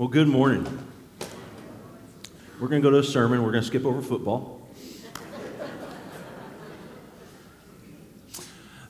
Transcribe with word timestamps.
Well, 0.00 0.08
good 0.08 0.28
morning. 0.28 0.64
We're 2.58 2.68
going 2.68 2.80
to 2.80 2.88
go 2.88 2.90
to 2.90 3.00
a 3.00 3.04
sermon. 3.04 3.42
We're 3.42 3.50
going 3.50 3.62
to 3.62 3.66
skip 3.66 3.84
over 3.84 4.00
football. 4.00 4.66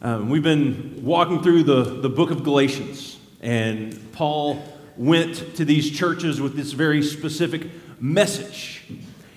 Um, 0.00 0.30
we've 0.30 0.44
been 0.44 1.00
walking 1.04 1.42
through 1.42 1.64
the, 1.64 1.82
the 1.82 2.08
book 2.08 2.30
of 2.30 2.44
Galatians, 2.44 3.18
and 3.40 4.12
Paul 4.12 4.62
went 4.96 5.56
to 5.56 5.64
these 5.64 5.90
churches 5.90 6.40
with 6.40 6.54
this 6.54 6.70
very 6.70 7.02
specific 7.02 7.66
message. 8.00 8.84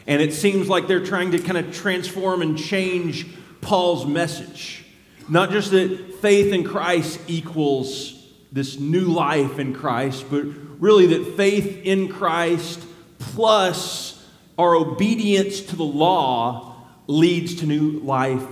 And 0.05 0.21
it 0.21 0.31
seems 0.31 0.69
like 0.69 0.85
they're 0.85 1.03
trying 1.03 1.31
to 1.31 1.39
kind 1.39 1.57
of 1.57 1.73
transform 1.73 2.43
and 2.43 2.55
change 2.55 3.25
Paul's 3.61 4.05
message. 4.05 4.85
Not 5.27 5.49
just 5.49 5.71
that 5.71 6.19
faith 6.21 6.53
in 6.53 6.65
Christ 6.65 7.19
equals 7.25 8.27
this 8.51 8.77
new 8.77 9.05
life 9.05 9.57
in 9.57 9.73
Christ, 9.73 10.25
but 10.29 10.45
really 10.79 11.07
that 11.07 11.35
faith 11.35 11.81
in 11.83 12.09
Christ 12.09 12.79
plus 13.19 14.25
our 14.57 14.75
obedience 14.75 15.61
to 15.61 15.75
the 15.75 15.83
law 15.83 16.75
leads 17.07 17.55
to 17.55 17.65
new 17.65 18.00
life 18.00 18.45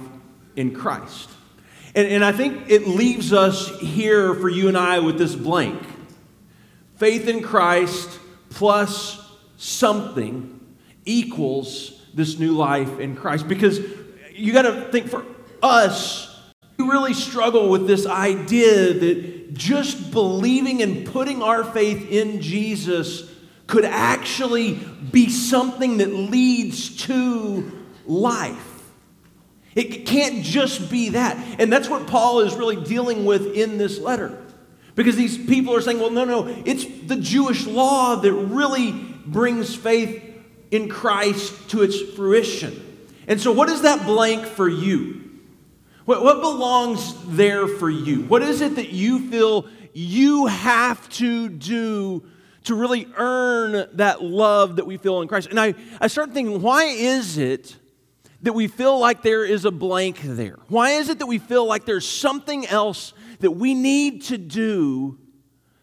in 0.56 0.74
Christ. 0.74 1.30
And, 1.94 2.08
and 2.08 2.24
I 2.24 2.32
think 2.32 2.70
it 2.70 2.88
leaves 2.88 3.34
us 3.34 3.80
here 3.80 4.34
for 4.36 4.50
you 4.50 4.68
and 4.68 4.78
I 4.78 5.00
with 5.00 5.18
this 5.18 5.36
blank 5.36 5.82
faith 6.96 7.28
in 7.28 7.42
Christ 7.42 8.20
plus 8.52 9.28
something 9.58 10.60
equals 11.04 12.00
this 12.14 12.38
new 12.38 12.52
life 12.52 13.00
in 13.00 13.16
Christ. 13.16 13.48
Because 13.48 13.80
you 14.34 14.54
got 14.54 14.64
to 14.64 14.82
think 14.92 15.08
for 15.08 15.26
us, 15.64 16.28
we 16.78 16.86
really 16.86 17.14
struggle 17.14 17.70
with 17.70 17.88
this 17.88 18.06
idea 18.06 18.94
that 18.94 19.41
just 19.54 20.12
believing 20.12 20.82
and 20.82 21.06
putting 21.06 21.42
our 21.42 21.64
faith 21.64 22.10
in 22.10 22.42
Jesus 22.42 23.30
could 23.68 23.86
actually 23.86 24.74
be 25.12 25.30
something 25.30 25.98
that 25.98 26.14
leads 26.14 26.98
to 27.06 27.72
life. 28.06 28.68
It 29.76 30.06
can't 30.06 30.44
just 30.44 30.92
be 30.92 31.10
that. 31.10 31.38
And 31.60 31.72
that's 31.72 31.88
what 31.88 32.08
Paul 32.08 32.42
is 32.42 32.56
really 32.56 32.76
dealing 32.84 33.26
with 33.26 33.54
in 33.54 33.78
this 33.78 33.98
letter. 33.98 34.38
Because 34.96 35.16
these 35.16 35.38
people 35.38 35.74
are 35.74 35.82
saying, 35.82 36.00
well, 36.00 36.10
no, 36.10 36.26
no, 36.26 36.48
it's 36.66 36.86
the 37.08 37.16
Jewish 37.16 37.66
law 37.66 38.16
that 38.18 38.34
really 38.34 38.92
brings 38.92 39.74
faith 39.74 40.22
in 40.70 40.90
Christ 40.90 41.70
to 41.70 41.84
its 41.84 42.00
fruition. 42.02 43.08
And 43.28 43.40
so, 43.40 43.52
what 43.54 43.70
is 43.70 43.84
that 43.84 44.06
blank 44.06 44.46
for 44.46 44.68
you? 44.68 45.31
What, 46.06 46.24
what 46.24 46.42
belongs 46.42 47.16
there 47.28 47.68
for 47.68 47.90
you? 47.90 48.24
What 48.24 48.42
is 48.42 48.62
it 48.62 48.76
that 48.76 48.90
you 48.90 49.30
feel 49.30 49.68
you 49.94 50.48
have 50.48 51.08
to 51.10 51.50
do 51.50 52.26
to 52.64 52.76
really 52.76 53.08
earn 53.18 53.88
that 53.94 54.24
love 54.24 54.78
that 54.78 54.86
we 54.86 54.98
feel 54.98 55.22
in 55.22 55.28
Christ? 55.28 55.50
And 55.50 55.60
I, 55.60 55.76
I 56.00 56.08
start 56.08 56.34
thinking, 56.34 56.62
why 56.62 56.86
is 56.86 57.38
it 57.38 57.76
that 58.42 58.54
we 58.54 58.68
feel 58.68 59.00
like 59.00 59.22
there 59.22 59.46
is 59.46 59.66
a 59.66 59.72
blank 59.72 60.22
there? 60.24 60.58
Why 60.68 60.92
is 60.92 61.10
it 61.10 61.20
that 61.20 61.28
we 61.28 61.38
feel 61.38 61.66
like 61.66 61.86
there's 61.86 62.08
something 62.08 62.66
else 62.66 63.14
that 63.40 63.52
we 63.52 63.76
need 63.76 64.24
to 64.24 64.38
do 64.38 65.20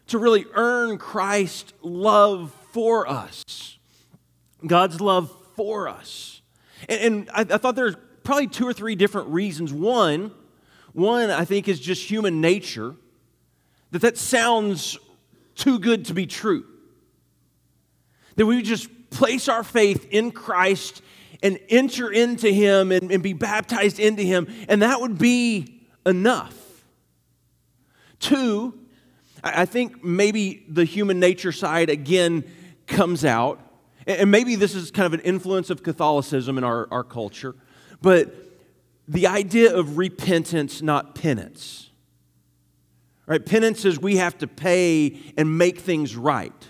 to 0.07 0.17
really 0.17 0.45
earn 0.53 0.97
Christ's 0.97 1.73
love 1.81 2.53
for 2.73 3.07
us? 3.07 3.77
God's 4.65 4.99
love 4.99 5.33
for 5.55 5.87
us. 5.87 6.41
And, 6.89 7.01
and 7.01 7.29
I, 7.33 7.41
I 7.41 7.57
thought 7.57 7.75
there's 7.75 7.95
probably 8.29 8.45
two 8.45 8.67
or 8.67 8.73
three 8.73 8.93
different 8.93 9.29
reasons. 9.29 9.73
One, 9.73 10.29
one 10.93 11.31
I 11.31 11.45
think 11.45 11.67
is 11.67 11.79
just 11.79 12.07
human 12.07 12.41
nature. 12.41 12.95
That 13.89 14.03
that 14.03 14.19
sounds 14.19 14.99
too 15.55 15.79
good 15.79 16.05
to 16.05 16.13
be 16.13 16.27
true. 16.27 16.63
That 18.35 18.45
we 18.45 18.61
just 18.61 18.87
place 19.09 19.49
our 19.49 19.63
faith 19.63 20.09
in 20.11 20.29
Christ 20.29 21.01
and 21.41 21.57
enter 21.69 22.11
into 22.11 22.51
Him 22.51 22.91
and, 22.91 23.11
and 23.11 23.23
be 23.23 23.33
baptized 23.33 23.99
into 23.99 24.21
Him, 24.21 24.45
and 24.67 24.83
that 24.83 25.01
would 25.01 25.17
be 25.17 25.87
enough. 26.05 26.55
Two, 28.19 28.77
I 29.43 29.65
think 29.65 30.03
maybe 30.03 30.67
the 30.69 30.85
human 30.85 31.19
nature 31.19 31.51
side 31.51 31.89
again 31.89 32.43
comes 32.85 33.25
out 33.25 33.59
and 34.09 34.31
maybe 34.31 34.55
this 34.55 34.73
is 34.73 34.89
kind 34.89 35.05
of 35.05 35.13
an 35.13 35.19
influence 35.19 35.69
of 35.69 35.83
Catholicism 35.83 36.57
in 36.57 36.63
our, 36.63 36.87
our 36.91 37.03
culture, 37.03 37.55
but 38.01 38.33
the 39.07 39.27
idea 39.27 39.75
of 39.75 39.97
repentance, 39.97 40.81
not 40.81 41.15
penance. 41.15 41.89
Right? 43.25 43.43
Penance 43.43 43.85
is 43.85 43.99
we 43.99 44.17
have 44.17 44.37
to 44.39 44.47
pay 44.47 45.19
and 45.37 45.57
make 45.57 45.79
things 45.79 46.15
right. 46.15 46.67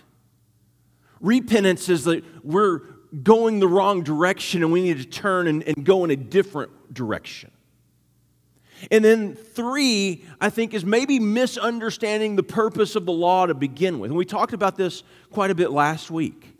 Repentance 1.21 1.89
is 1.89 2.05
that 2.05 2.23
we're 2.43 2.79
going 3.23 3.59
the 3.59 3.67
wrong 3.67 4.03
direction 4.03 4.63
and 4.63 4.71
we 4.71 4.81
need 4.81 4.97
to 4.97 5.05
turn 5.05 5.47
and, 5.47 5.63
and 5.63 5.85
go 5.85 6.03
in 6.03 6.11
a 6.11 6.15
different 6.15 6.93
direction. 6.93 7.51
And 8.91 9.03
then 9.03 9.35
three, 9.35 10.25
I 10.39 10.49
think, 10.49 10.73
is 10.73 10.85
maybe 10.85 11.19
misunderstanding 11.19 12.37
the 12.37 12.43
purpose 12.43 12.95
of 12.95 13.05
the 13.05 13.11
law 13.11 13.45
to 13.45 13.53
begin 13.53 13.99
with. 13.99 14.11
And 14.11 14.17
we 14.17 14.25
talked 14.25 14.53
about 14.53 14.77
this 14.77 15.03
quite 15.31 15.51
a 15.51 15.55
bit 15.55 15.71
last 15.71 16.09
week 16.09 16.55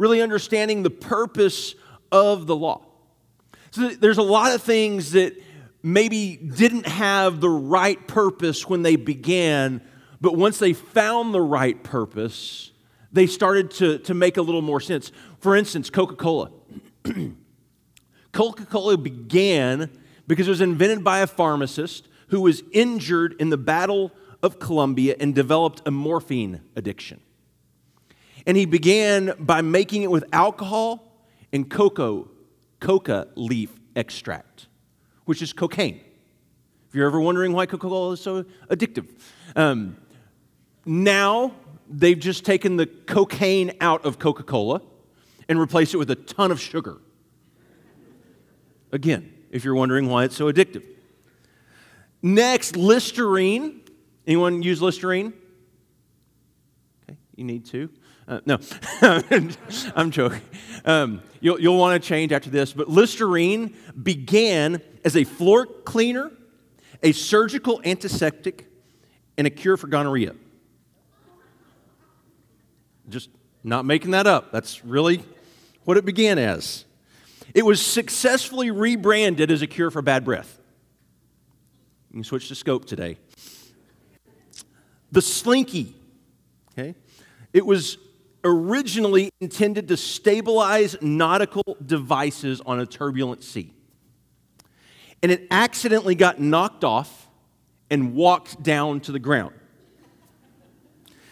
really 0.00 0.22
understanding 0.22 0.82
the 0.82 0.90
purpose 0.90 1.74
of 2.10 2.46
the 2.46 2.56
law. 2.56 2.80
So 3.70 3.88
there's 3.88 4.18
a 4.18 4.22
lot 4.22 4.54
of 4.54 4.62
things 4.62 5.12
that 5.12 5.40
maybe 5.82 6.36
didn't 6.36 6.86
have 6.86 7.40
the 7.40 7.48
right 7.48 8.06
purpose 8.08 8.68
when 8.68 8.82
they 8.82 8.96
began, 8.96 9.80
but 10.20 10.36
once 10.36 10.58
they 10.58 10.72
found 10.72 11.32
the 11.32 11.40
right 11.40 11.82
purpose, 11.82 12.72
they 13.12 13.26
started 13.26 13.70
to, 13.72 13.98
to 13.98 14.14
make 14.14 14.36
a 14.36 14.42
little 14.42 14.62
more 14.62 14.80
sense. 14.80 15.12
For 15.38 15.56
instance, 15.56 15.90
Coca 15.90 16.16
Cola. 16.16 16.50
Coca 18.32 18.66
Cola 18.70 18.96
began 18.96 19.90
because 20.26 20.46
it 20.46 20.50
was 20.50 20.60
invented 20.60 21.02
by 21.02 21.20
a 21.20 21.26
pharmacist 21.26 22.08
who 22.28 22.40
was 22.40 22.62
injured 22.72 23.34
in 23.40 23.50
the 23.50 23.56
Battle 23.56 24.12
of 24.42 24.58
Columbia 24.58 25.16
and 25.18 25.34
developed 25.34 25.82
a 25.86 25.90
morphine 25.90 26.60
addiction. 26.76 27.20
And 28.46 28.56
he 28.56 28.64
began 28.64 29.34
by 29.38 29.60
making 29.60 30.02
it 30.02 30.10
with 30.10 30.24
alcohol 30.32 31.26
and 31.52 31.68
cocoa, 31.68 32.29
coca 32.80 33.28
leaf 33.36 33.70
extract, 33.94 34.66
which 35.24 35.42
is 35.42 35.52
cocaine. 35.52 36.00
If 36.88 36.96
you're 36.96 37.06
ever 37.06 37.20
wondering 37.20 37.52
why 37.52 37.66
Coca 37.66 37.88
Cola 37.88 38.12
is 38.14 38.20
so 38.20 38.42
addictive. 38.68 39.06
Um, 39.54 39.96
now 40.84 41.52
they've 41.88 42.18
just 42.18 42.44
taken 42.44 42.76
the 42.76 42.86
cocaine 42.86 43.72
out 43.80 44.04
of 44.04 44.18
Coca 44.18 44.42
Cola 44.42 44.82
and 45.48 45.60
replaced 45.60 45.94
it 45.94 45.98
with 45.98 46.10
a 46.10 46.16
ton 46.16 46.50
of 46.50 46.60
sugar. 46.60 46.98
Again, 48.90 49.32
if 49.52 49.64
you're 49.64 49.76
wondering 49.76 50.08
why 50.08 50.24
it's 50.24 50.36
so 50.36 50.50
addictive. 50.52 50.84
Next, 52.22 52.76
Listerine. 52.76 53.82
Anyone 54.26 54.62
use 54.62 54.82
Listerine? 54.82 55.32
Okay, 57.04 57.18
you 57.36 57.44
need 57.44 57.66
to. 57.66 57.88
Uh, 58.30 58.38
no, 58.46 58.58
I'm 59.96 60.12
joking. 60.12 60.40
Um, 60.84 61.20
you'll, 61.40 61.60
you'll 61.60 61.76
want 61.76 62.00
to 62.00 62.08
change 62.08 62.30
after 62.30 62.48
this, 62.48 62.72
but 62.72 62.88
Listerine 62.88 63.74
began 64.00 64.80
as 65.04 65.16
a 65.16 65.24
floor 65.24 65.66
cleaner, 65.66 66.30
a 67.02 67.10
surgical 67.10 67.80
antiseptic, 67.84 68.68
and 69.36 69.48
a 69.48 69.50
cure 69.50 69.76
for 69.76 69.88
gonorrhea. 69.88 70.36
Just 73.08 73.30
not 73.64 73.84
making 73.84 74.12
that 74.12 74.28
up. 74.28 74.52
That's 74.52 74.84
really 74.84 75.24
what 75.82 75.96
it 75.96 76.04
began 76.04 76.38
as. 76.38 76.84
It 77.52 77.66
was 77.66 77.84
successfully 77.84 78.70
rebranded 78.70 79.50
as 79.50 79.60
a 79.60 79.66
cure 79.66 79.90
for 79.90 80.02
bad 80.02 80.24
breath. 80.24 80.60
You 82.10 82.18
can 82.18 82.24
switch 82.24 82.46
to 82.46 82.54
scope 82.54 82.84
today. 82.84 83.18
The 85.10 85.20
Slinky, 85.20 85.96
okay? 86.72 86.94
It 87.52 87.66
was 87.66 87.98
originally 88.44 89.30
intended 89.40 89.88
to 89.88 89.96
stabilize 89.96 90.96
nautical 91.00 91.76
devices 91.84 92.60
on 92.64 92.80
a 92.80 92.86
turbulent 92.86 93.42
sea. 93.42 93.72
And 95.22 95.30
it 95.30 95.46
accidentally 95.50 96.14
got 96.14 96.40
knocked 96.40 96.84
off 96.84 97.28
and 97.90 98.14
walked 98.14 98.62
down 98.62 99.00
to 99.00 99.12
the 99.12 99.18
ground. 99.18 99.54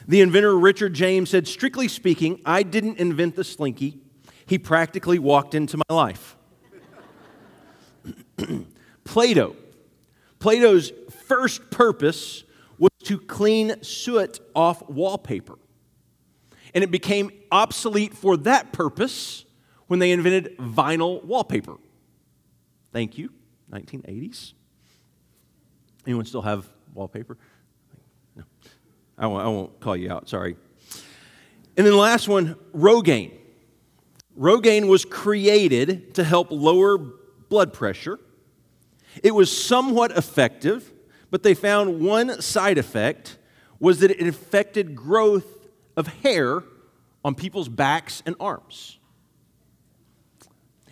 The 0.06 0.20
inventor 0.20 0.58
Richard 0.58 0.94
James 0.94 1.31
said, 1.31 1.46
Strictly 1.46 1.88
speaking, 1.88 2.40
I 2.44 2.62
didn't 2.62 2.99
invent 2.99 3.37
the 3.37 3.44
slinky. 3.44 4.00
He 4.46 4.58
practically 4.58 5.19
walked 5.19 5.54
into 5.54 5.76
my 5.76 5.94
life. 5.94 6.37
Play-Doh. 9.04 9.54
Play-Doh's 10.38 10.93
first 11.26 11.70
purpose 11.70 12.44
was 12.78 12.90
to 13.04 13.19
clean 13.19 13.82
soot 13.82 14.40
off 14.54 14.88
wallpaper 14.88 15.58
and 16.75 16.85
it 16.85 16.91
became 16.91 17.31
obsolete 17.50 18.15
for 18.15 18.37
that 18.38 18.73
purpose 18.73 19.44
when 19.87 19.99
they 19.99 20.12
invented 20.12 20.56
vinyl 20.59 21.25
wallpaper. 21.25 21.76
Thank 22.93 23.19
you, 23.19 23.31
1980s. 23.70 24.53
Anyone 26.06 26.25
still 26.25 26.43
have 26.43 26.69
wallpaper? 26.94 27.37
No. 28.35 28.44
I 29.17 29.26
won't, 29.26 29.44
I 29.44 29.49
won't 29.49 29.81
call 29.81 29.97
you 29.97 30.12
out, 30.12 30.29
sorry. 30.29 30.56
And 31.76 31.87
then 31.87 31.93
the 31.93 31.99
last 31.99 32.29
one, 32.29 32.56
Rogaine. 32.75 33.32
Rogaine 34.38 34.88
was 34.88 35.05
created 35.05 36.14
to 36.14 36.25
help 36.25 36.49
lower 36.50 36.99
blood 36.99 37.73
pressure. 37.73 38.19
It 39.23 39.35
was 39.35 39.55
somewhat 39.55 40.12
effective, 40.12 40.93
but 41.31 41.43
they 41.43 41.55
found 41.55 42.00
one 42.00 42.41
side 42.41 42.79
effect 42.79 43.38
was 43.81 44.00
that 44.00 44.11
it 44.11 44.26
affected 44.26 44.94
growth 44.94 45.57
of 45.99 46.06
hair 46.06 46.62
on 47.25 47.35
people's 47.35 47.69
backs 47.69 48.23
and 48.25 48.37
arms. 48.39 48.99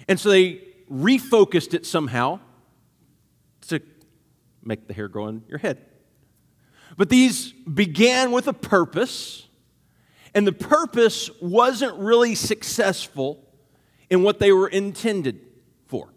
And 0.08 0.18
so 0.18 0.30
they 0.30 0.60
refocused 0.90 1.74
it 1.74 1.86
somehow 1.86 2.40
to 3.68 3.80
make 4.64 4.88
the 4.88 4.94
hair 4.94 5.06
grow 5.06 5.26
on 5.26 5.44
your 5.48 5.58
head. 5.58 5.78
But 6.96 7.08
these 7.08 7.52
began 7.52 8.32
with 8.32 8.48
a 8.48 8.52
purpose 8.52 9.46
and 10.34 10.44
the 10.46 10.52
purpose 10.52 11.30
wasn't 11.40 11.96
really 11.98 12.34
successful 12.34 13.42
in 14.10 14.22
what 14.24 14.40
they 14.40 14.50
were 14.52 14.68
intended 14.68 15.40
for. 15.86 16.08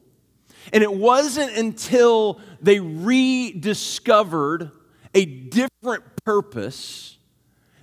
And 0.74 0.84
it 0.84 0.92
wasn't 0.92 1.56
until 1.56 2.42
they 2.60 2.80
rediscovered 2.80 4.72
a 5.14 5.26
different 5.26 6.04
purpose 6.26 7.18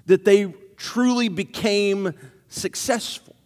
that 0.07 0.25
they 0.25 0.53
truly 0.77 1.29
became 1.29 2.15
successful. 2.49 3.37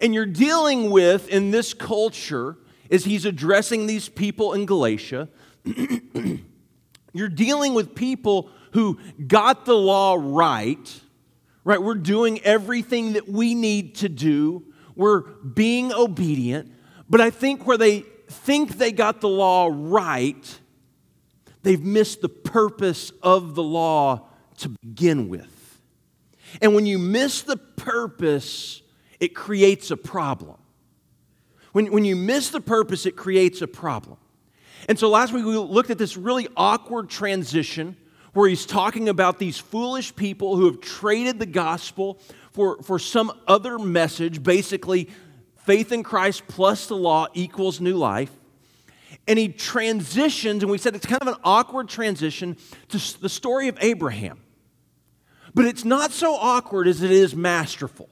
And 0.00 0.14
you're 0.14 0.26
dealing 0.26 0.90
with 0.90 1.28
in 1.28 1.50
this 1.50 1.74
culture, 1.74 2.56
as 2.90 3.04
he's 3.04 3.24
addressing 3.24 3.86
these 3.86 4.08
people 4.08 4.52
in 4.54 4.66
Galatia, 4.66 5.28
you're 7.12 7.28
dealing 7.28 7.74
with 7.74 7.94
people 7.94 8.48
who 8.72 8.98
got 9.26 9.66
the 9.66 9.74
law 9.74 10.16
right 10.18 11.00
right? 11.64 11.80
We're 11.80 11.94
doing 11.94 12.40
everything 12.42 13.12
that 13.14 13.28
we 13.28 13.54
need 13.54 13.96
to 13.96 14.08
do, 14.08 14.64
we're 14.94 15.20
being 15.20 15.92
obedient. 15.92 16.72
But 17.08 17.20
I 17.20 17.30
think 17.30 17.66
where 17.66 17.78
they 17.78 18.00
think 18.28 18.78
they 18.78 18.92
got 18.92 19.20
the 19.20 19.28
law 19.28 19.68
right, 19.70 20.60
they've 21.62 21.82
missed 21.82 22.20
the 22.22 22.28
purpose 22.28 23.12
of 23.22 23.54
the 23.54 23.62
law 23.62 24.28
to 24.58 24.70
begin 24.82 25.28
with. 25.28 25.48
And 26.60 26.74
when 26.74 26.86
you 26.86 26.98
miss 26.98 27.42
the 27.42 27.56
purpose, 27.56 28.82
it 29.20 29.34
creates 29.34 29.90
a 29.90 29.96
problem. 29.96 30.58
When, 31.72 31.90
when 31.92 32.04
you 32.04 32.16
miss 32.16 32.50
the 32.50 32.60
purpose, 32.60 33.06
it 33.06 33.16
creates 33.16 33.62
a 33.62 33.68
problem. 33.68 34.18
And 34.88 34.98
so 34.98 35.08
last 35.08 35.32
week 35.32 35.44
we 35.44 35.56
looked 35.56 35.90
at 35.90 35.98
this 35.98 36.16
really 36.16 36.48
awkward 36.56 37.08
transition 37.08 37.96
where 38.32 38.48
he's 38.48 38.66
talking 38.66 39.08
about 39.08 39.38
these 39.38 39.58
foolish 39.58 40.14
people 40.16 40.56
who 40.56 40.66
have 40.66 40.80
traded 40.80 41.38
the 41.38 41.46
gospel 41.46 42.18
for, 42.52 42.82
for 42.82 42.98
some 42.98 43.32
other 43.46 43.78
message, 43.78 44.42
basically, 44.42 45.08
faith 45.64 45.92
in 45.92 46.02
Christ 46.02 46.42
plus 46.48 46.86
the 46.86 46.96
law 46.96 47.26
equals 47.34 47.80
new 47.80 47.96
life. 47.96 48.30
And 49.28 49.38
he 49.38 49.48
transitions, 49.48 50.62
and 50.62 50.72
we 50.72 50.78
said 50.78 50.96
it's 50.96 51.06
kind 51.06 51.22
of 51.22 51.28
an 51.28 51.36
awkward 51.44 51.88
transition 51.88 52.56
to 52.88 53.20
the 53.20 53.28
story 53.28 53.68
of 53.68 53.78
Abraham. 53.80 54.40
But 55.54 55.66
it's 55.66 55.84
not 55.84 56.12
so 56.12 56.34
awkward 56.34 56.88
as 56.88 57.02
it 57.02 57.10
is 57.10 57.34
masterful. 57.34 58.08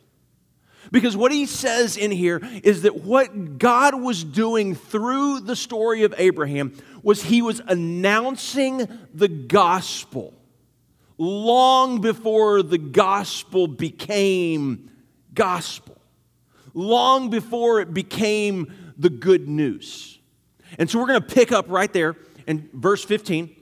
Because 0.93 1.17
what 1.17 1.31
he 1.31 1.47
says 1.47 1.97
in 1.97 2.11
here 2.11 2.41
is 2.65 2.83
that 2.83 3.05
what 3.05 3.59
God 3.59 4.01
was 4.01 4.25
doing 4.25 4.75
through 4.75 5.41
the 5.41 5.55
story 5.55 6.03
of 6.03 6.15
Abraham 6.19 6.77
was 7.03 7.23
he 7.23 7.43
was 7.43 7.61
announcing 7.67 8.89
the 9.15 9.29
gospel 9.29 10.35
long 11.17 12.01
before 12.01 12.63
the 12.63 12.79
gospel 12.79 13.69
became 13.69 14.91
gospel, 15.35 16.01
long 16.73 17.29
before 17.29 17.81
it 17.81 17.93
became 17.93 18.73
the 18.97 19.11
good 19.11 19.47
news. 19.47 20.19
And 20.79 20.89
so 20.91 20.99
we're 20.99 21.07
going 21.07 21.21
to 21.21 21.35
pick 21.35 21.53
up 21.53 21.67
right 21.69 21.93
there 21.93 22.17
in 22.47 22.71
verse 22.73 23.05
15. 23.05 23.55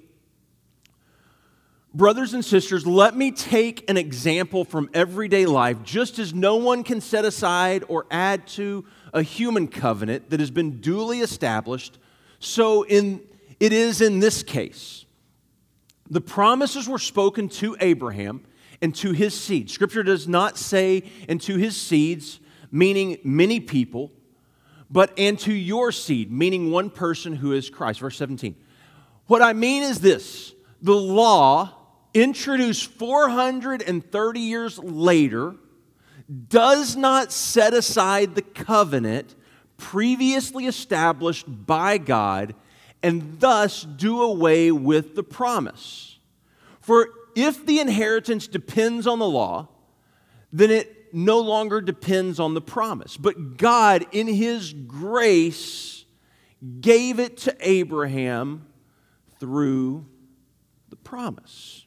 Brothers 1.94 2.34
and 2.34 2.44
sisters, 2.44 2.86
let 2.86 3.16
me 3.16 3.30
take 3.30 3.88
an 3.88 3.96
example 3.96 4.64
from 4.64 4.90
everyday 4.92 5.46
life. 5.46 5.82
Just 5.82 6.18
as 6.18 6.34
no 6.34 6.56
one 6.56 6.84
can 6.84 7.00
set 7.00 7.24
aside 7.24 7.82
or 7.88 8.06
add 8.10 8.46
to 8.48 8.84
a 9.14 9.22
human 9.22 9.68
covenant 9.68 10.28
that 10.28 10.38
has 10.38 10.50
been 10.50 10.80
duly 10.80 11.20
established, 11.20 11.98
so 12.40 12.82
in, 12.82 13.22
it 13.58 13.72
is 13.72 14.02
in 14.02 14.20
this 14.20 14.42
case. 14.42 15.06
The 16.10 16.20
promises 16.20 16.86
were 16.86 16.98
spoken 16.98 17.48
to 17.50 17.74
Abraham 17.80 18.44
and 18.82 18.94
to 18.96 19.12
his 19.12 19.38
seed. 19.38 19.70
Scripture 19.70 20.02
does 20.02 20.28
not 20.28 20.58
say, 20.58 21.04
and 21.26 21.40
to 21.42 21.56
his 21.56 21.74
seeds, 21.76 22.38
meaning 22.70 23.18
many 23.24 23.60
people, 23.60 24.12
but 24.90 25.12
and 25.18 25.38
to 25.40 25.54
your 25.54 25.90
seed, 25.90 26.30
meaning 26.30 26.70
one 26.70 26.90
person 26.90 27.34
who 27.34 27.52
is 27.52 27.70
Christ. 27.70 28.00
Verse 28.00 28.16
17. 28.18 28.54
What 29.26 29.40
I 29.40 29.54
mean 29.54 29.82
is 29.82 30.00
this 30.00 30.54
the 30.80 30.94
law 30.94 31.77
introduced 32.22 32.90
430 32.90 34.40
years 34.40 34.78
later, 34.78 35.54
does 36.48 36.96
not 36.96 37.32
set 37.32 37.72
aside 37.72 38.34
the 38.34 38.42
covenant 38.42 39.34
previously 39.76 40.66
established 40.66 41.46
by 41.48 41.96
God 41.96 42.54
and 43.02 43.38
thus 43.40 43.84
do 43.84 44.22
away 44.22 44.70
with 44.70 45.14
the 45.14 45.22
promise. 45.22 46.18
For 46.80 47.08
if 47.36 47.64
the 47.64 47.78
inheritance 47.78 48.46
depends 48.46 49.06
on 49.06 49.18
the 49.18 49.28
law, 49.28 49.68
then 50.52 50.70
it 50.70 51.14
no 51.14 51.38
longer 51.38 51.80
depends 51.80 52.40
on 52.40 52.54
the 52.54 52.60
promise. 52.60 53.16
But 53.16 53.56
God, 53.56 54.06
in 54.12 54.26
His 54.26 54.72
grace, 54.72 56.04
gave 56.80 57.20
it 57.20 57.38
to 57.38 57.56
Abraham 57.60 58.66
through 59.38 60.06
the 60.90 60.96
promise. 60.96 61.86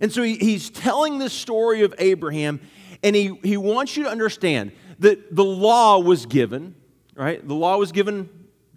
And 0.00 0.12
so 0.12 0.22
he, 0.22 0.36
he's 0.36 0.70
telling 0.70 1.18
this 1.18 1.32
story 1.32 1.82
of 1.82 1.94
Abraham, 1.98 2.60
and 3.02 3.14
he, 3.14 3.38
he 3.42 3.56
wants 3.56 3.96
you 3.96 4.04
to 4.04 4.10
understand 4.10 4.72
that 4.98 5.34
the 5.34 5.44
law 5.44 5.98
was 5.98 6.26
given, 6.26 6.74
right? 7.14 7.46
The 7.46 7.54
law 7.54 7.76
was 7.78 7.92
given, 7.92 8.28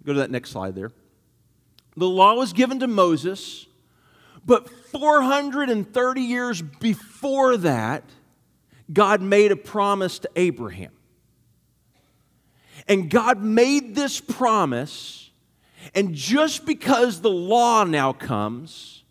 go 0.04 0.12
to 0.12 0.20
that 0.20 0.30
next 0.30 0.50
slide 0.50 0.74
there. 0.74 0.92
The 1.96 2.08
law 2.08 2.34
was 2.34 2.52
given 2.52 2.80
to 2.80 2.86
Moses, 2.86 3.66
but 4.44 4.68
430 4.68 6.20
years 6.20 6.62
before 6.62 7.56
that, 7.58 8.04
God 8.92 9.20
made 9.20 9.52
a 9.52 9.56
promise 9.56 10.18
to 10.20 10.30
Abraham. 10.36 10.92
And 12.88 13.08
God 13.08 13.42
made 13.42 13.94
this 13.94 14.20
promise, 14.20 15.30
and 15.94 16.14
just 16.14 16.66
because 16.66 17.20
the 17.20 17.30
law 17.30 17.84
now 17.84 18.12
comes, 18.12 19.01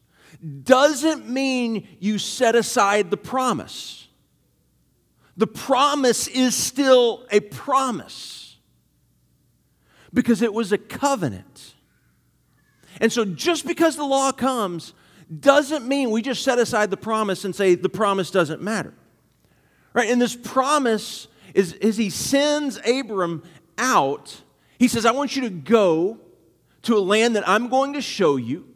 doesn't 0.63 1.29
mean 1.29 1.87
you 1.99 2.17
set 2.17 2.55
aside 2.55 3.11
the 3.11 3.17
promise. 3.17 4.07
The 5.37 5.47
promise 5.47 6.27
is 6.27 6.55
still 6.55 7.25
a 7.31 7.39
promise 7.39 8.57
because 10.13 10.41
it 10.41 10.53
was 10.53 10.71
a 10.71 10.77
covenant. 10.77 11.75
And 12.99 13.11
so 13.11 13.23
just 13.25 13.65
because 13.65 13.95
the 13.95 14.03
law 14.03 14.31
comes 14.31 14.93
doesn't 15.39 15.87
mean 15.87 16.11
we 16.11 16.21
just 16.21 16.43
set 16.43 16.59
aside 16.59 16.89
the 16.89 16.97
promise 16.97 17.45
and 17.45 17.55
say 17.55 17.75
the 17.75 17.89
promise 17.89 18.31
doesn't 18.31 18.61
matter. 18.61 18.93
Right? 19.93 20.09
And 20.09 20.21
this 20.21 20.35
promise 20.35 21.27
is 21.53 21.73
as 21.81 21.97
he 21.97 22.09
sends 22.09 22.79
Abram 22.85 23.43
out, 23.77 24.41
he 24.77 24.87
says, 24.87 25.05
I 25.05 25.11
want 25.11 25.35
you 25.35 25.43
to 25.43 25.49
go 25.49 26.19
to 26.83 26.97
a 26.97 26.99
land 26.99 27.35
that 27.35 27.47
I'm 27.47 27.69
going 27.69 27.93
to 27.93 28.01
show 28.01 28.35
you 28.35 28.70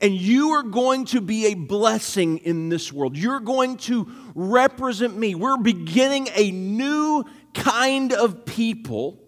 and 0.00 0.14
you 0.14 0.50
are 0.50 0.62
going 0.62 1.06
to 1.06 1.20
be 1.20 1.46
a 1.46 1.54
blessing 1.54 2.38
in 2.38 2.68
this 2.68 2.92
world. 2.92 3.16
You're 3.16 3.40
going 3.40 3.78
to 3.78 4.10
represent 4.34 5.16
me. 5.16 5.34
We're 5.34 5.56
beginning 5.56 6.28
a 6.34 6.50
new 6.50 7.24
kind 7.54 8.12
of 8.12 8.44
people 8.44 9.18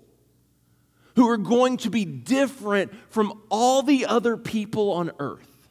who 1.16 1.28
are 1.28 1.36
going 1.36 1.76
to 1.78 1.90
be 1.90 2.04
different 2.04 2.92
from 3.10 3.42
all 3.50 3.82
the 3.82 4.06
other 4.06 4.36
people 4.36 4.92
on 4.92 5.10
earth. 5.18 5.68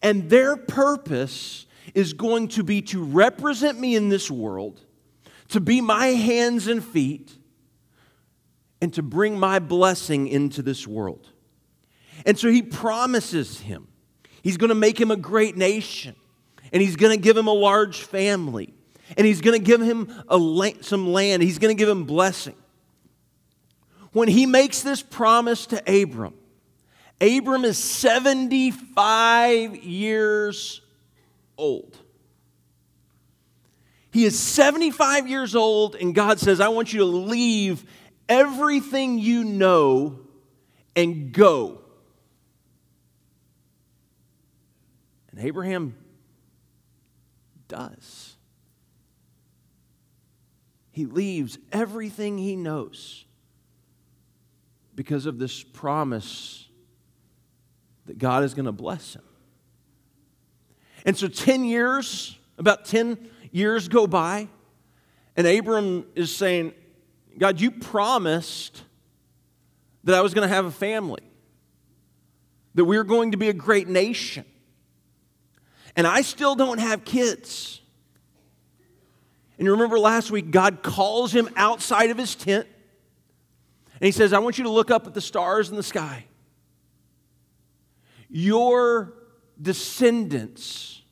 And 0.00 0.30
their 0.30 0.56
purpose 0.56 1.66
is 1.92 2.12
going 2.12 2.48
to 2.48 2.62
be 2.62 2.82
to 2.82 3.02
represent 3.02 3.80
me 3.80 3.96
in 3.96 4.10
this 4.10 4.30
world, 4.30 4.80
to 5.48 5.60
be 5.60 5.80
my 5.80 6.06
hands 6.08 6.68
and 6.68 6.84
feet, 6.84 7.36
and 8.80 8.94
to 8.94 9.02
bring 9.02 9.38
my 9.40 9.58
blessing 9.58 10.28
into 10.28 10.62
this 10.62 10.86
world. 10.86 11.32
And 12.26 12.38
so 12.38 12.48
he 12.50 12.62
promises 12.62 13.60
him. 13.60 13.88
He's 14.42 14.56
going 14.56 14.68
to 14.68 14.74
make 14.74 15.00
him 15.00 15.10
a 15.10 15.16
great 15.16 15.56
nation. 15.56 16.14
And 16.72 16.82
he's 16.82 16.96
going 16.96 17.16
to 17.16 17.22
give 17.22 17.36
him 17.36 17.46
a 17.46 17.52
large 17.52 18.02
family. 18.02 18.74
And 19.16 19.26
he's 19.26 19.40
going 19.40 19.58
to 19.58 19.64
give 19.64 19.80
him 19.80 20.12
a, 20.28 20.72
some 20.82 21.12
land. 21.12 21.42
He's 21.42 21.58
going 21.58 21.74
to 21.74 21.78
give 21.78 21.88
him 21.88 22.04
blessing. 22.04 22.54
When 24.12 24.28
he 24.28 24.46
makes 24.46 24.82
this 24.82 25.02
promise 25.02 25.66
to 25.66 26.02
Abram, 26.02 26.34
Abram 27.20 27.64
is 27.64 27.78
75 27.78 29.76
years 29.76 30.80
old. 31.56 31.96
He 34.10 34.24
is 34.24 34.38
75 34.38 35.28
years 35.28 35.54
old, 35.54 35.94
and 35.94 36.14
God 36.14 36.40
says, 36.40 36.60
I 36.60 36.68
want 36.68 36.92
you 36.92 37.00
to 37.00 37.04
leave 37.04 37.84
everything 38.28 39.18
you 39.18 39.44
know 39.44 40.20
and 40.96 41.32
go. 41.32 41.80
And 45.38 45.46
Abraham 45.46 45.94
does. 47.68 48.36
He 50.90 51.06
leaves 51.06 51.58
everything 51.70 52.38
he 52.38 52.56
knows 52.56 53.24
because 54.96 55.26
of 55.26 55.38
this 55.38 55.62
promise 55.62 56.66
that 58.06 58.18
God 58.18 58.42
is 58.42 58.52
going 58.52 58.66
to 58.66 58.72
bless 58.72 59.14
him. 59.14 59.22
And 61.06 61.16
so 61.16 61.28
10 61.28 61.64
years, 61.64 62.36
about 62.58 62.84
10 62.84 63.30
years 63.52 63.86
go 63.86 64.08
by, 64.08 64.48
and 65.36 65.46
Abram 65.46 66.04
is 66.16 66.34
saying, 66.34 66.72
God, 67.38 67.60
you 67.60 67.70
promised 67.70 68.82
that 70.02 70.16
I 70.16 70.20
was 70.20 70.34
going 70.34 70.48
to 70.48 70.52
have 70.52 70.64
a 70.64 70.72
family, 70.72 71.22
that 72.74 72.86
we 72.86 72.96
were 72.96 73.04
going 73.04 73.30
to 73.30 73.36
be 73.36 73.48
a 73.48 73.54
great 73.54 73.86
nation. 73.86 74.44
And 75.98 76.06
I 76.06 76.22
still 76.22 76.54
don't 76.54 76.78
have 76.78 77.04
kids. 77.04 77.80
And 79.58 79.66
you 79.66 79.72
remember 79.72 79.98
last 79.98 80.30
week, 80.30 80.52
God 80.52 80.84
calls 80.84 81.32
him 81.34 81.48
outside 81.56 82.10
of 82.10 82.16
his 82.16 82.36
tent 82.36 82.68
and 83.94 84.06
he 84.06 84.12
says, 84.12 84.32
I 84.32 84.38
want 84.38 84.58
you 84.58 84.64
to 84.64 84.70
look 84.70 84.92
up 84.92 85.08
at 85.08 85.14
the 85.14 85.20
stars 85.20 85.70
in 85.70 85.76
the 85.76 85.82
sky. 85.82 86.26
Your 88.30 89.12
descendants 89.60 91.02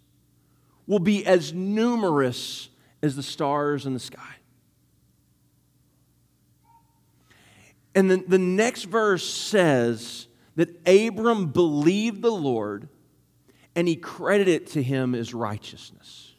will 0.87 1.01
be 1.01 1.27
as 1.27 1.53
numerous 1.53 2.69
as 3.03 3.17
the 3.17 3.25
stars 3.25 3.87
in 3.87 3.93
the 3.93 3.99
sky. 3.99 4.37
And 7.93 8.09
then 8.09 8.23
the 8.29 8.39
next 8.39 8.85
verse 8.85 9.29
says 9.29 10.29
that 10.55 10.69
Abram 10.87 11.49
believed 11.49 12.23
the 12.23 12.31
Lord 12.31 12.89
and 13.77 13.87
he 13.87 13.95
credited 13.95 14.63
it 14.63 14.67
to 14.69 14.83
him 14.83 15.15
as 15.15 15.35
righteousness. 15.35 16.33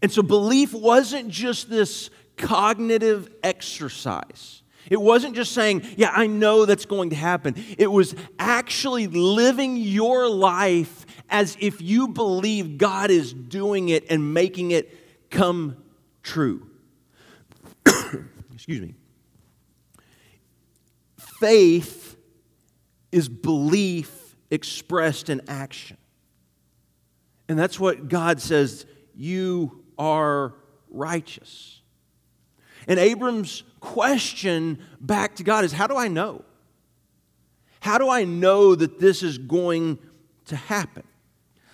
And 0.00 0.12
so 0.12 0.22
belief 0.22 0.72
wasn't 0.72 1.28
just 1.28 1.68
this 1.68 2.08
cognitive 2.36 3.28
exercise. 3.42 4.62
It 4.88 5.00
wasn't 5.00 5.34
just 5.34 5.52
saying, 5.52 5.82
Yeah, 5.96 6.12
I 6.14 6.28
know 6.28 6.64
that's 6.64 6.86
going 6.86 7.10
to 7.10 7.16
happen. 7.16 7.56
It 7.76 7.90
was 7.90 8.14
actually 8.38 9.08
living 9.08 9.76
your 9.76 10.28
life 10.28 11.04
as 11.28 11.56
if 11.58 11.82
you 11.82 12.08
believe 12.08 12.78
God 12.78 13.10
is 13.10 13.32
doing 13.32 13.88
it 13.88 14.06
and 14.08 14.32
making 14.32 14.70
it 14.70 14.96
come 15.30 15.76
true. 16.22 16.70
Excuse 18.54 18.80
me. 18.80 18.94
Faith 21.18 22.16
is 23.10 23.28
belief 23.28 24.25
expressed 24.50 25.30
in 25.30 25.42
action. 25.48 25.96
And 27.48 27.58
that's 27.58 27.78
what 27.78 28.08
God 28.08 28.40
says 28.40 28.86
you 29.14 29.84
are 29.98 30.54
righteous. 30.90 31.80
And 32.88 32.98
Abram's 32.98 33.62
question 33.80 34.78
back 35.00 35.36
to 35.36 35.44
God 35.44 35.64
is 35.64 35.72
how 35.72 35.86
do 35.86 35.96
I 35.96 36.08
know? 36.08 36.44
How 37.80 37.98
do 37.98 38.08
I 38.08 38.24
know 38.24 38.74
that 38.74 38.98
this 38.98 39.22
is 39.22 39.38
going 39.38 39.98
to 40.46 40.56
happen? 40.56 41.04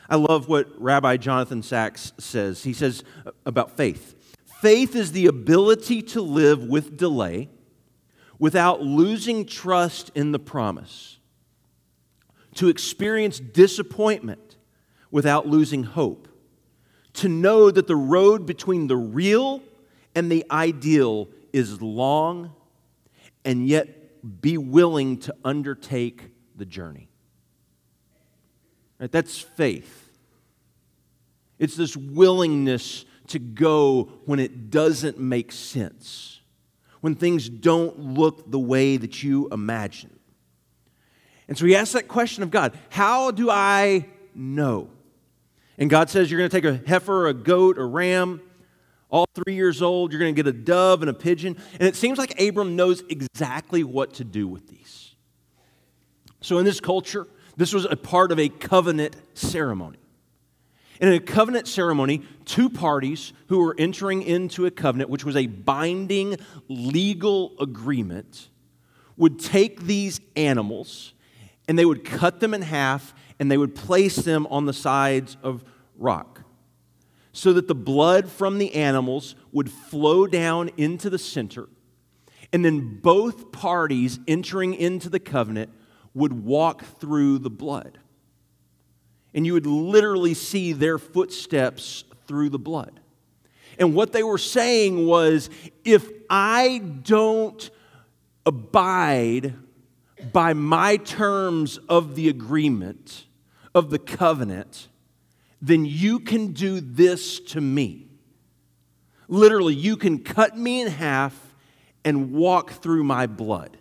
I 0.09 0.17
love 0.17 0.47
what 0.49 0.69
Rabbi 0.79 1.17
Jonathan 1.17 1.63
Sacks 1.63 2.13
says. 2.19 2.63
He 2.65 2.73
says 2.73 3.03
about 3.47 3.77
faith 3.77 4.15
faith 4.61 4.95
is 4.95 5.13
the 5.13 5.27
ability 5.27 6.03
to 6.03 6.23
live 6.23 6.63
with 6.65 6.97
delay 6.97 7.49
without 8.39 8.83
losing 8.83 9.45
trust 9.45 10.11
in 10.15 10.33
the 10.33 10.39
promise, 10.39 11.19
to 12.55 12.69
experience 12.69 13.39
disappointment 13.39 14.57
without 15.11 15.47
losing 15.47 15.85
hope, 15.85 16.29
to 17.15 17.29
know 17.29 17.71
that 17.71 17.87
the 17.87 17.97
road 17.97 18.47
between 18.47 18.87
the 18.87 18.97
real 18.97 19.63
and 20.15 20.31
the 20.31 20.45
ideal 20.51 21.29
is 21.53 21.81
long 21.83 22.53
and 23.45 23.67
yet 23.67 24.41
be 24.41 24.57
willing 24.57 25.19
to 25.19 25.35
undertake 25.45 26.31
the 26.57 26.65
journey. 26.65 27.09
Right? 28.99 29.11
That's 29.11 29.39
faith. 29.39 30.11
It's 31.59 31.77
this 31.77 31.97
willingness 31.97 33.05
to 33.29 33.39
go 33.39 34.11
when 34.25 34.39
it 34.39 34.71
doesn't 34.71 35.19
make 35.19 35.53
sense, 35.53 36.41
when 37.01 37.15
things 37.15 37.49
don't 37.49 37.99
look 37.99 38.51
the 38.51 38.59
way 38.59 38.97
that 38.97 39.23
you 39.23 39.49
imagine. 39.51 40.19
And 41.53 41.59
so 41.59 41.67
he 41.67 41.77
asks 41.77 41.93
that 41.93 42.09
question 42.09 42.43
of 42.43 42.51
God 42.51 42.73
How 42.89 43.31
do 43.31 43.51
I 43.51 44.07
know? 44.35 44.89
And 45.77 45.91
God 45.91 46.09
says, 46.09 46.31
You're 46.31 46.39
going 46.39 46.49
to 46.49 46.61
take 46.63 46.65
a 46.65 46.89
heifer, 46.89 47.29
a 47.29 47.35
goat, 47.35 47.77
a 47.77 47.85
ram 47.85 48.41
all 49.11 49.27
three 49.35 49.55
years 49.55 49.83
old, 49.83 50.13
you're 50.13 50.19
going 50.19 50.35
to 50.35 50.43
get 50.43 50.49
a 50.49 50.59
dove 50.59 51.03
and 51.03 51.11
a 51.11 51.13
pigeon. 51.13 51.59
And 51.75 51.83
it 51.83 51.95
seems 51.95 52.17
like 52.17 52.41
Abram 52.41 52.75
knows 52.75 53.03
exactly 53.11 53.85
what 53.85 54.15
to 54.15 54.25
do 54.25 54.49
with 54.49 54.67
these. 54.69 55.15
So, 56.41 56.57
in 56.57 56.65
this 56.65 56.81
culture, 56.81 57.27
this 57.59 57.75
was 57.75 57.85
a 57.85 57.97
part 57.97 58.33
of 58.33 58.39
a 58.39 58.49
covenant 58.49 59.15
ceremony. 59.35 59.99
And 61.03 61.11
in 61.11 61.17
a 61.17 61.23
covenant 61.23 61.69
ceremony, 61.69 62.23
two 62.47 62.71
parties 62.71 63.35
who 63.49 63.59
were 63.59 63.77
entering 63.79 64.23
into 64.23 64.65
a 64.65 64.71
covenant, 64.71 65.11
which 65.11 65.27
was 65.27 65.37
a 65.37 65.49
binding 65.49 66.39
legal 66.69 67.53
agreement, 67.61 68.49
would 69.19 69.39
take 69.39 69.83
these 69.83 70.19
animals 70.35 71.13
and 71.69 71.79
they 71.79 71.85
would 71.85 72.05
cut 72.05 72.41
them 72.41 72.55
in 72.55 72.63
half 72.63 73.15
and 73.39 73.51
they 73.51 73.59
would 73.59 73.75
place 73.75 74.17
them 74.17 74.47
on 74.49 74.67
the 74.67 74.73
sides 74.73 75.37
of 75.43 75.65
rock 75.97 76.43
so 77.33 77.53
that 77.55 77.67
the 77.67 77.75
blood 77.75 78.29
from 78.29 78.59
the 78.59 78.75
animals 78.75 79.35
would 79.53 79.71
flow 79.71 80.27
down 80.27 80.71
into 80.77 81.09
the 81.09 81.19
center, 81.19 81.69
and 82.53 82.65
then 82.65 83.01
both 83.01 83.51
parties 83.53 84.21
entering 84.29 84.75
into 84.75 85.09
the 85.09 85.19
covenant 85.19 85.71
would 86.15 86.45
walk 86.45 86.85
through 87.01 87.39
the 87.39 87.51
blood. 87.51 87.99
And 89.35 89.47
you 89.47 89.55
would 89.55 89.67
literally 89.67 90.35
see 90.35 90.75
their 90.75 90.99
footsteps 90.99 92.05
through 92.27 92.51
the 92.51 92.59
blood. 92.59 93.01
And 93.79 93.95
what 93.95 94.13
they 94.13 94.23
were 94.23 94.37
saying 94.37 95.07
was 95.07 95.49
if 95.85 96.07
I 96.29 96.83
don't 97.03 97.71
abide 98.45 99.55
by 100.31 100.53
my 100.53 100.97
terms 100.99 101.79
of 101.89 102.15
the 102.15 102.29
agreement, 102.29 103.25
of 103.75 103.91
the 103.91 103.99
covenant, 103.99 104.89
then 105.61 105.85
you 105.85 106.21
can 106.21 106.53
do 106.53 106.81
this 106.81 107.41
to 107.41 107.61
me. 107.61 108.09
Literally, 109.29 109.75
you 109.75 109.97
can 109.97 110.19
cut 110.19 110.57
me 110.59 110.83
in 110.83 110.89
half 110.89 111.55
and 112.05 112.33
walk 112.33 112.73
through 112.73 113.05
my 113.05 113.27
blood. 113.27 113.79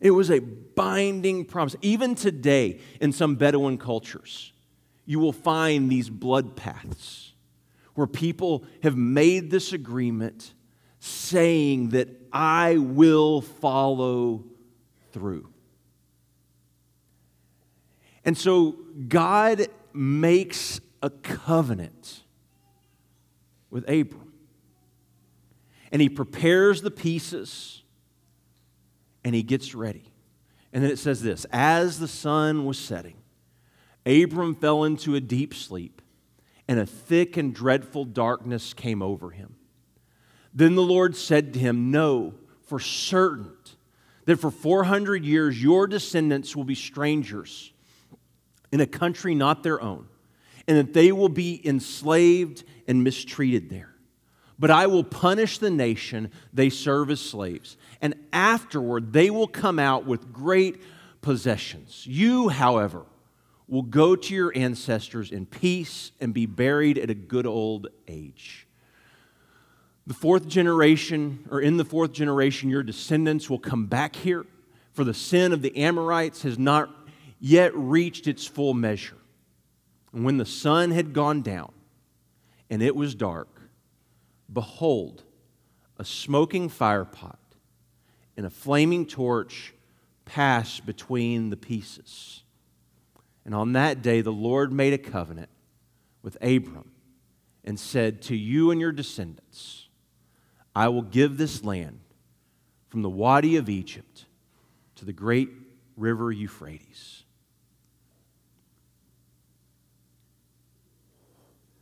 It 0.00 0.10
was 0.10 0.30
a 0.30 0.40
binding 0.40 1.44
promise. 1.44 1.76
Even 1.80 2.14
today, 2.14 2.80
in 3.00 3.12
some 3.12 3.36
Bedouin 3.36 3.78
cultures, 3.78 4.52
you 5.06 5.20
will 5.20 5.32
find 5.32 5.88
these 5.88 6.10
blood 6.10 6.56
paths 6.56 7.32
where 7.94 8.06
people 8.06 8.64
have 8.82 8.96
made 8.96 9.50
this 9.50 9.72
agreement 9.72 10.54
saying 10.98 11.90
that 11.90 12.08
I 12.32 12.78
will 12.78 13.40
follow 13.40 14.44
through. 15.12 15.48
And 18.24 18.36
so 18.36 18.76
God 19.08 19.66
makes 19.92 20.80
a 21.02 21.10
covenant 21.10 22.22
with 23.70 23.84
Abram. 23.88 24.32
And 25.90 26.00
he 26.00 26.08
prepares 26.08 26.82
the 26.82 26.90
pieces 26.90 27.82
and 29.24 29.34
he 29.34 29.42
gets 29.42 29.74
ready. 29.74 30.04
And 30.72 30.82
then 30.82 30.90
it 30.90 30.98
says 30.98 31.22
this 31.22 31.44
As 31.52 31.98
the 31.98 32.08
sun 32.08 32.64
was 32.64 32.78
setting, 32.78 33.16
Abram 34.06 34.54
fell 34.54 34.84
into 34.84 35.14
a 35.14 35.20
deep 35.20 35.54
sleep, 35.54 36.00
and 36.66 36.80
a 36.80 36.86
thick 36.86 37.36
and 37.36 37.54
dreadful 37.54 38.04
darkness 38.04 38.72
came 38.72 39.02
over 39.02 39.30
him. 39.30 39.56
Then 40.54 40.74
the 40.74 40.82
Lord 40.82 41.16
said 41.16 41.54
to 41.54 41.60
him, 41.60 41.90
Know 41.90 42.34
for 42.62 42.78
certain 42.78 43.52
that 44.32 44.40
for 44.40 44.50
400 44.50 45.26
years 45.26 45.62
your 45.62 45.86
descendants 45.86 46.56
will 46.56 46.64
be 46.64 46.74
strangers 46.74 47.70
in 48.72 48.80
a 48.80 48.86
country 48.86 49.34
not 49.34 49.62
their 49.62 49.78
own, 49.82 50.08
and 50.66 50.78
that 50.78 50.94
they 50.94 51.12
will 51.12 51.28
be 51.28 51.60
enslaved 51.68 52.64
and 52.88 53.04
mistreated 53.04 53.68
there. 53.68 53.94
But 54.58 54.70
I 54.70 54.86
will 54.86 55.04
punish 55.04 55.58
the 55.58 55.70
nation 55.70 56.30
they 56.50 56.70
serve 56.70 57.10
as 57.10 57.20
slaves, 57.20 57.76
and 58.00 58.14
afterward 58.32 59.12
they 59.12 59.28
will 59.28 59.46
come 59.46 59.78
out 59.78 60.06
with 60.06 60.32
great 60.32 60.80
possessions. 61.20 62.06
You, 62.06 62.48
however, 62.48 63.04
will 63.68 63.82
go 63.82 64.16
to 64.16 64.34
your 64.34 64.50
ancestors 64.56 65.30
in 65.30 65.44
peace 65.44 66.12
and 66.22 66.32
be 66.32 66.46
buried 66.46 66.96
at 66.96 67.10
a 67.10 67.14
good 67.14 67.46
old 67.46 67.88
age. 68.08 68.66
The 70.06 70.14
fourth 70.14 70.48
generation, 70.48 71.46
or 71.50 71.60
in 71.60 71.76
the 71.76 71.84
fourth 71.84 72.12
generation, 72.12 72.68
your 72.68 72.82
descendants 72.82 73.48
will 73.48 73.58
come 73.58 73.86
back 73.86 74.16
here, 74.16 74.44
for 74.92 75.04
the 75.04 75.14
sin 75.14 75.52
of 75.52 75.62
the 75.62 75.76
Amorites 75.76 76.42
has 76.42 76.58
not 76.58 76.90
yet 77.38 77.74
reached 77.74 78.26
its 78.26 78.46
full 78.46 78.74
measure. 78.74 79.16
And 80.12 80.24
when 80.24 80.38
the 80.38 80.46
sun 80.46 80.90
had 80.90 81.12
gone 81.12 81.42
down 81.42 81.72
and 82.68 82.82
it 82.82 82.94
was 82.94 83.14
dark, 83.14 83.48
behold, 84.52 85.22
a 85.98 86.04
smoking 86.04 86.68
firepot 86.68 87.36
and 88.36 88.44
a 88.44 88.50
flaming 88.50 89.06
torch 89.06 89.72
passed 90.24 90.84
between 90.84 91.50
the 91.50 91.56
pieces. 91.56 92.42
And 93.44 93.54
on 93.54 93.72
that 93.72 94.02
day, 94.02 94.20
the 94.20 94.32
Lord 94.32 94.72
made 94.72 94.92
a 94.92 94.98
covenant 94.98 95.50
with 96.22 96.36
Abram 96.42 96.92
and 97.64 97.78
said, 97.78 98.22
To 98.22 98.36
you 98.36 98.70
and 98.70 98.80
your 98.80 98.92
descendants, 98.92 99.81
I 100.74 100.88
will 100.88 101.02
give 101.02 101.36
this 101.36 101.64
land 101.64 102.00
from 102.88 103.02
the 103.02 103.10
Wadi 103.10 103.56
of 103.56 103.68
Egypt 103.68 104.26
to 104.96 105.04
the 105.04 105.12
great 105.12 105.50
river 105.96 106.32
Euphrates. 106.32 107.24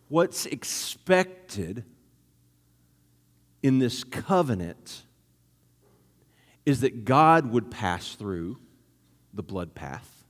What's 0.08 0.46
expected 0.46 1.84
in 3.62 3.78
this 3.78 4.02
covenant 4.02 5.02
is 6.66 6.80
that 6.80 7.04
God 7.04 7.46
would 7.46 7.70
pass 7.70 8.14
through 8.14 8.58
the 9.32 9.42
blood 9.42 9.74
path 9.74 10.24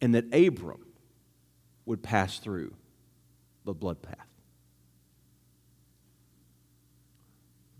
and 0.00 0.14
that 0.14 0.32
Abram 0.32 0.84
would 1.86 2.02
pass 2.02 2.38
through 2.38 2.74
the 3.64 3.72
blood 3.72 4.02
path. 4.02 4.26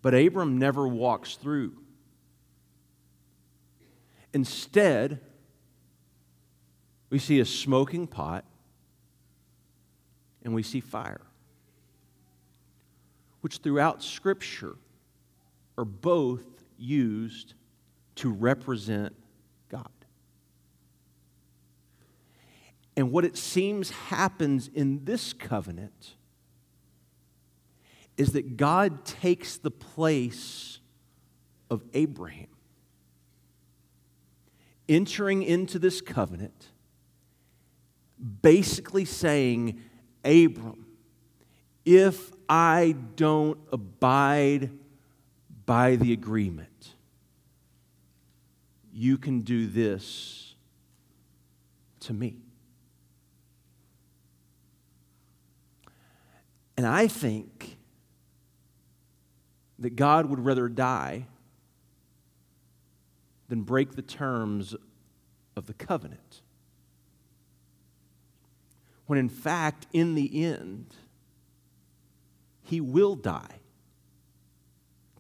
But 0.02 0.14
Abram 0.14 0.59
never 0.59 0.87
walks 0.87 1.37
through. 1.37 1.75
Instead, 4.35 5.21
we 7.09 7.18
see 7.18 7.40
a 7.40 7.44
smoking 7.44 8.06
pot 8.06 8.44
and 10.44 10.54
we 10.54 10.62
see 10.62 10.80
fire 10.80 11.21
which 13.42 13.59
throughout 13.59 14.02
Scripture 14.02 14.76
are 15.76 15.85
both 15.85 16.47
used 16.78 17.54
to 18.14 18.30
represent 18.30 19.14
God. 19.68 19.90
And 22.97 23.11
what 23.11 23.25
it 23.25 23.37
seems 23.37 23.90
happens 23.90 24.68
in 24.73 25.04
this 25.04 25.32
covenant 25.32 26.14
is 28.16 28.33
that 28.33 28.57
God 28.57 29.04
takes 29.04 29.57
the 29.57 29.71
place 29.71 30.81
of 31.71 31.83
Abraham. 31.95 32.49
Entering 34.88 35.42
into 35.42 35.78
this 35.78 36.00
covenant, 36.00 36.69
basically 38.42 39.04
saying, 39.04 39.81
Abram, 40.25 40.87
if 41.85 42.33
I 42.49 42.95
don't 43.16 43.59
abide 43.73 44.71
by 45.64 45.97
the 45.97 46.12
agreement, 46.12 46.95
you 48.92 49.16
can 49.16 49.40
do 49.40 49.66
this 49.66 50.54
to 52.00 52.12
me. 52.12 52.37
And 56.76 56.87
I 56.87 57.07
think 57.07 57.78
that 59.82 59.97
God 59.97 60.26
would 60.26 60.40
rather 60.45 60.68
die 60.68 61.26
than 63.49 63.62
break 63.62 63.92
the 63.92 64.02
terms 64.02 64.75
of 65.56 65.66
the 65.66 65.75
covenant. 65.75 66.40
When 69.06 69.18
in 69.18 69.28
fact, 69.28 69.86
in 69.92 70.14
the 70.14 70.45
end, 70.45 70.95
he 72.62 72.80
will 72.80 73.16
die 73.16 73.58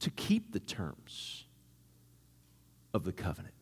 to 0.00 0.10
keep 0.10 0.52
the 0.52 0.60
terms 0.60 1.44
of 2.94 3.04
the 3.04 3.12
covenant. 3.12 3.54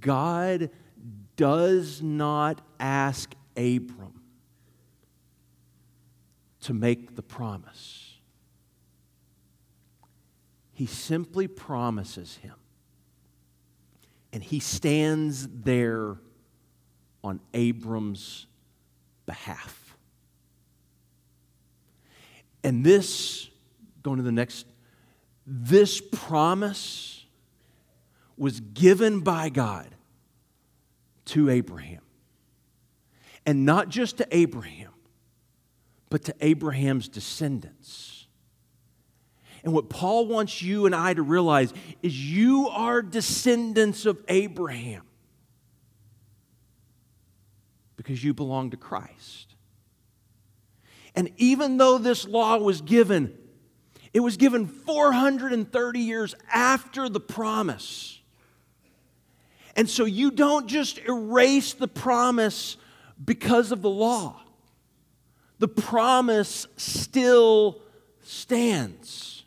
God 0.00 0.70
does 1.36 2.02
not 2.02 2.60
ask 2.80 3.34
Abram 3.56 4.17
to 6.68 6.74
make 6.74 7.16
the 7.16 7.22
promise. 7.22 8.18
He 10.74 10.84
simply 10.84 11.48
promises 11.48 12.36
him. 12.42 12.56
And 14.34 14.42
he 14.42 14.60
stands 14.60 15.48
there 15.48 16.18
on 17.24 17.40
Abram's 17.54 18.46
behalf. 19.24 19.96
And 22.62 22.84
this, 22.84 23.48
going 24.02 24.18
to 24.18 24.22
the 24.22 24.30
next, 24.30 24.66
this 25.46 26.02
promise 26.02 27.24
was 28.36 28.60
given 28.60 29.20
by 29.20 29.48
God 29.48 29.88
to 31.24 31.48
Abraham. 31.48 32.02
And 33.46 33.64
not 33.64 33.88
just 33.88 34.18
to 34.18 34.28
Abraham, 34.36 34.92
but 36.10 36.24
to 36.24 36.34
Abraham's 36.40 37.08
descendants. 37.08 38.26
And 39.64 39.72
what 39.72 39.90
Paul 39.90 40.26
wants 40.26 40.62
you 40.62 40.86
and 40.86 40.94
I 40.94 41.14
to 41.14 41.22
realize 41.22 41.72
is 42.02 42.18
you 42.18 42.68
are 42.68 43.02
descendants 43.02 44.06
of 44.06 44.18
Abraham 44.28 45.02
because 47.96 48.22
you 48.22 48.32
belong 48.32 48.70
to 48.70 48.76
Christ. 48.76 49.56
And 51.14 51.30
even 51.36 51.76
though 51.76 51.98
this 51.98 52.26
law 52.26 52.56
was 52.58 52.80
given, 52.80 53.36
it 54.12 54.20
was 54.20 54.36
given 54.36 54.66
430 54.66 55.98
years 55.98 56.34
after 56.52 57.08
the 57.08 57.20
promise. 57.20 58.20
And 59.74 59.90
so 59.90 60.04
you 60.04 60.30
don't 60.30 60.68
just 60.68 60.98
erase 60.98 61.74
the 61.74 61.88
promise 61.88 62.76
because 63.22 63.72
of 63.72 63.82
the 63.82 63.90
law, 63.90 64.40
the 65.58 65.68
promise 65.68 66.66
still 66.76 67.82
stands. 68.22 69.44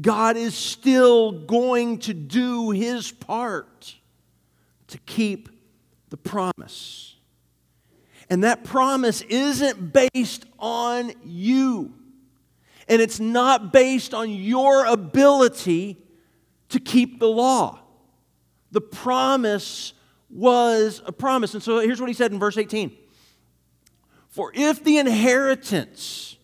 God 0.00 0.36
is 0.36 0.54
still 0.54 1.32
going 1.32 1.98
to 2.00 2.14
do 2.14 2.70
his 2.70 3.12
part 3.12 3.96
to 4.88 4.98
keep 4.98 5.50
the 6.08 6.16
promise. 6.16 7.16
And 8.30 8.44
that 8.44 8.64
promise 8.64 9.20
isn't 9.22 9.92
based 9.92 10.46
on 10.58 11.12
you. 11.24 11.92
And 12.88 13.02
it's 13.02 13.20
not 13.20 13.72
based 13.72 14.14
on 14.14 14.30
your 14.30 14.86
ability 14.86 15.98
to 16.70 16.80
keep 16.80 17.20
the 17.20 17.28
law. 17.28 17.80
The 18.70 18.80
promise 18.80 19.92
was 20.30 21.02
a 21.04 21.12
promise. 21.12 21.52
And 21.52 21.62
so 21.62 21.80
here's 21.80 22.00
what 22.00 22.08
he 22.08 22.14
said 22.14 22.32
in 22.32 22.38
verse 22.38 22.56
18 22.56 22.96
For 24.32 24.50
if 24.54 24.82
the 24.82 24.96
inheritance, 24.96 26.38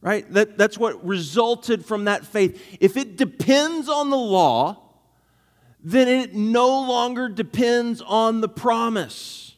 right, 0.00 0.32
that, 0.34 0.56
that's 0.56 0.78
what 0.78 1.04
resulted 1.04 1.84
from 1.84 2.04
that 2.04 2.24
faith, 2.24 2.78
if 2.78 2.96
it 2.96 3.16
depends 3.16 3.88
on 3.88 4.08
the 4.08 4.16
law, 4.16 4.84
then 5.82 6.06
it 6.06 6.32
no 6.32 6.68
longer 6.82 7.28
depends 7.28 8.00
on 8.00 8.40
the 8.40 8.48
promise. 8.48 9.56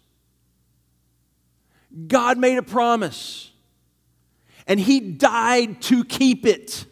God 2.07 2.38
made 2.38 2.57
a 2.57 2.62
promise, 2.62 3.53
and 4.66 4.81
He 4.81 5.01
died 5.01 5.83
to 5.83 6.03
keep 6.05 6.46
it. 6.46 6.87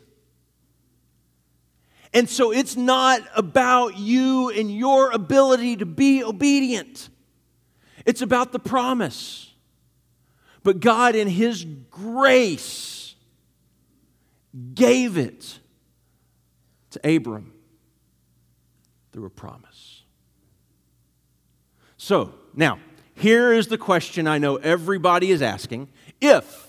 And 2.13 2.29
so 2.29 2.53
it's 2.53 2.77
not 2.77 3.23
about 3.35 3.97
you 3.97 4.51
and 4.51 4.71
your 4.71 5.13
ability 5.13 5.79
to 5.79 5.87
be 5.87 6.23
obedient, 6.23 7.09
it's 8.05 8.21
about 8.21 8.53
the 8.53 8.59
promise. 8.59 9.48
But 10.69 10.81
God, 10.81 11.15
in 11.15 11.29
His 11.29 11.65
grace, 11.91 13.15
gave 14.75 15.17
it 15.17 15.59
to 16.91 17.17
Abram 17.17 17.55
through 19.11 19.25
a 19.25 19.31
promise. 19.31 20.03
So, 21.97 22.35
now, 22.55 22.81
here 23.15 23.51
is 23.55 23.69
the 23.69 23.79
question 23.79 24.27
I 24.27 24.37
know 24.37 24.57
everybody 24.57 25.31
is 25.31 25.41
asking. 25.41 25.89
If, 26.21 26.67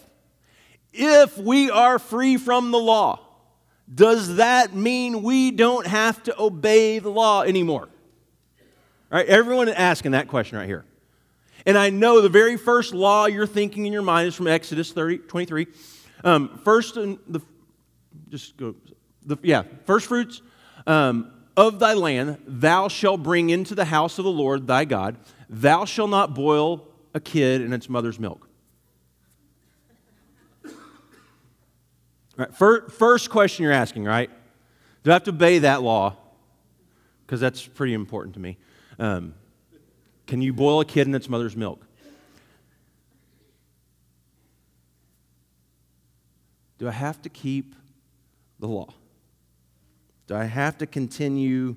if 0.93 1.37
we 1.37 1.69
are 1.69 1.99
free 1.99 2.37
from 2.37 2.71
the 2.71 2.79
law, 2.79 3.19
does 3.93 4.37
that 4.37 4.73
mean 4.73 5.23
we 5.23 5.51
don't 5.51 5.85
have 5.85 6.23
to 6.23 6.41
obey 6.41 6.99
the 6.99 7.11
law 7.11 7.41
anymore? 7.41 7.89
Right? 9.11 9.25
Everyone 9.25 9.67
asking 9.67 10.11
that 10.11 10.29
question 10.29 10.57
right 10.57 10.67
here. 10.67 10.85
And 11.65 11.77
I 11.77 11.89
know 11.89 12.21
the 12.21 12.29
very 12.29 12.57
first 12.57 12.93
law 12.93 13.25
you're 13.25 13.47
thinking 13.47 13.85
in 13.85 13.93
your 13.93 14.01
mind 14.01 14.27
is 14.27 14.35
from 14.35 14.47
Exodus 14.47 14.91
30, 14.91 15.19
23. 15.19 15.67
Um, 16.23 16.59
first, 16.63 16.97
in 16.97 17.19
the, 17.27 17.41
just 18.29 18.57
go, 18.57 18.75
the, 19.25 19.37
yeah, 19.43 19.63
first 19.85 20.07
fruits 20.07 20.41
um, 20.87 21.31
of 21.55 21.79
thy 21.79 21.93
land 21.93 22.37
thou 22.47 22.87
shalt 22.87 23.23
bring 23.23 23.49
into 23.49 23.75
the 23.75 23.85
house 23.85 24.17
of 24.17 24.25
the 24.25 24.31
Lord 24.31 24.67
thy 24.67 24.85
God. 24.85 25.17
Thou 25.49 25.85
shalt 25.85 26.09
not 26.09 26.33
boil 26.33 26.87
a 27.13 27.19
kid 27.19 27.61
in 27.61 27.73
its 27.73 27.89
mother's 27.89 28.19
milk. 28.19 28.47
Right, 32.37 32.55
first 32.55 33.29
question 33.29 33.63
you're 33.63 33.73
asking, 33.73 34.05
right? 34.05 34.29
Do 35.03 35.11
I 35.11 35.13
have 35.13 35.23
to 35.23 35.31
obey 35.31 35.59
that 35.59 35.81
law? 35.81 36.15
Because 37.25 37.41
that's 37.41 37.67
pretty 37.67 37.93
important 37.93 38.35
to 38.35 38.39
me. 38.39 38.57
Um, 38.97 39.33
can 40.29 40.43
you 40.43 40.53
boil 40.53 40.79
a 40.79 40.85
kid 40.85 41.07
in 41.07 41.15
its 41.15 41.27
mother's 41.27 41.57
milk? 41.57 41.83
Do 46.77 46.87
I 46.87 46.91
have 46.91 47.19
to 47.23 47.29
keep 47.29 47.73
the 48.59 48.67
law? 48.67 48.93
Do 50.27 50.35
I 50.35 50.43
have 50.43 50.77
to 50.77 50.85
continue 50.85 51.75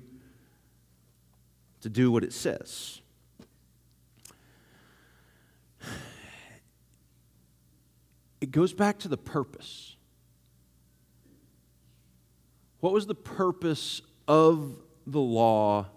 to 1.81 1.89
do 1.89 2.11
what 2.11 2.23
it 2.23 2.31
says? 2.31 3.01
It 8.39 8.51
goes 8.51 8.71
back 8.71 8.99
to 8.99 9.07
the 9.07 9.17
purpose. 9.17 9.95
What 12.81 12.93
was 12.93 13.07
the 13.07 13.15
purpose 13.15 14.03
of 14.27 14.75
the 15.07 15.19
law 15.19 15.87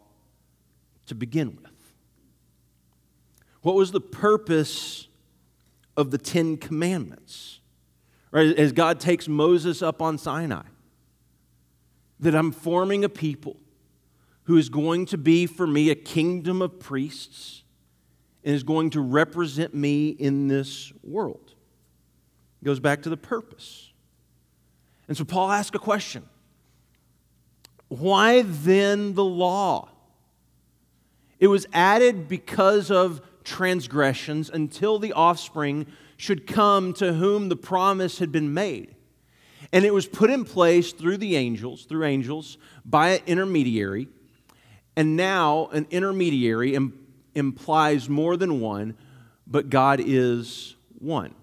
to 1.05 1.15
begin 1.15 1.59
with? 1.63 1.76
What 3.67 3.75
was 3.75 3.91
the 3.91 4.01
purpose 4.01 5.09
of 5.97 6.13
the 6.13 6.19
Ten 6.19 6.57
Commandments? 6.57 7.59
Right, 8.31 8.57
as 8.57 8.71
God 8.71 9.01
takes 9.01 9.27
Moses 9.27 9.83
up 9.83 10.01
on 10.01 10.19
Sinai, 10.19 10.63
that 12.21 12.37
I'm 12.37 12.53
forming 12.53 13.03
a 13.03 13.09
people 13.09 13.57
who 14.45 14.57
is 14.57 14.69
going 14.69 15.07
to 15.07 15.19
be 15.19 15.47
for 15.47 15.67
me 15.67 15.91
a 15.91 15.97
kingdom 15.97 16.63
of 16.63 16.79
priests 16.79 17.65
and 18.45 18.55
is 18.55 18.63
going 18.63 18.91
to 18.91 19.01
represent 19.01 19.75
me 19.75 20.11
in 20.11 20.47
this 20.47 20.93
world. 21.03 21.55
It 22.63 22.67
goes 22.67 22.79
back 22.79 23.03
to 23.03 23.09
the 23.09 23.17
purpose. 23.17 23.91
And 25.09 25.17
so 25.17 25.25
Paul 25.25 25.51
asks 25.51 25.75
a 25.75 25.81
question 25.81 26.23
Why 27.89 28.43
then 28.43 29.15
the 29.15 29.25
law? 29.25 29.89
It 31.41 31.49
was 31.49 31.67
added 31.73 32.29
because 32.29 32.93
of 32.93 33.21
transgressions 33.47 34.51
until 34.51 34.99
the 34.99 35.13
offspring 35.15 35.87
should 36.19 36.47
come 36.47 36.93
to 36.95 37.15
whom 37.15 37.49
the 37.49 37.57
promise 37.57 38.19
had 38.19 38.31
been 38.31 38.53
made. 38.53 38.95
And 39.73 39.85
it 39.85 39.95
was 39.95 40.07
put 40.07 40.31
in 40.31 40.45
place 40.45 40.93
through 40.93 41.17
the 41.17 41.37
angels, 41.37 41.85
through 41.85 42.05
angels, 42.05 42.59
by 42.85 43.11
an 43.11 43.21
intermediary. 43.27 44.09
And 44.97 45.17
now 45.17 45.69
an 45.73 45.87
intermediary 45.91 46.75
Im- 46.75 47.07
implies 47.35 48.09
more 48.09 48.37
than 48.37 48.61
one, 48.61 48.97
but 49.47 49.71
God 49.71 50.01
is 50.05 50.75
one. 50.99 51.35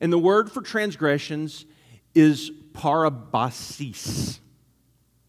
And 0.00 0.12
the 0.12 0.18
word 0.18 0.50
for 0.50 0.62
transgressions 0.62 1.64
is 2.14 2.50
parabasis. 2.72 4.40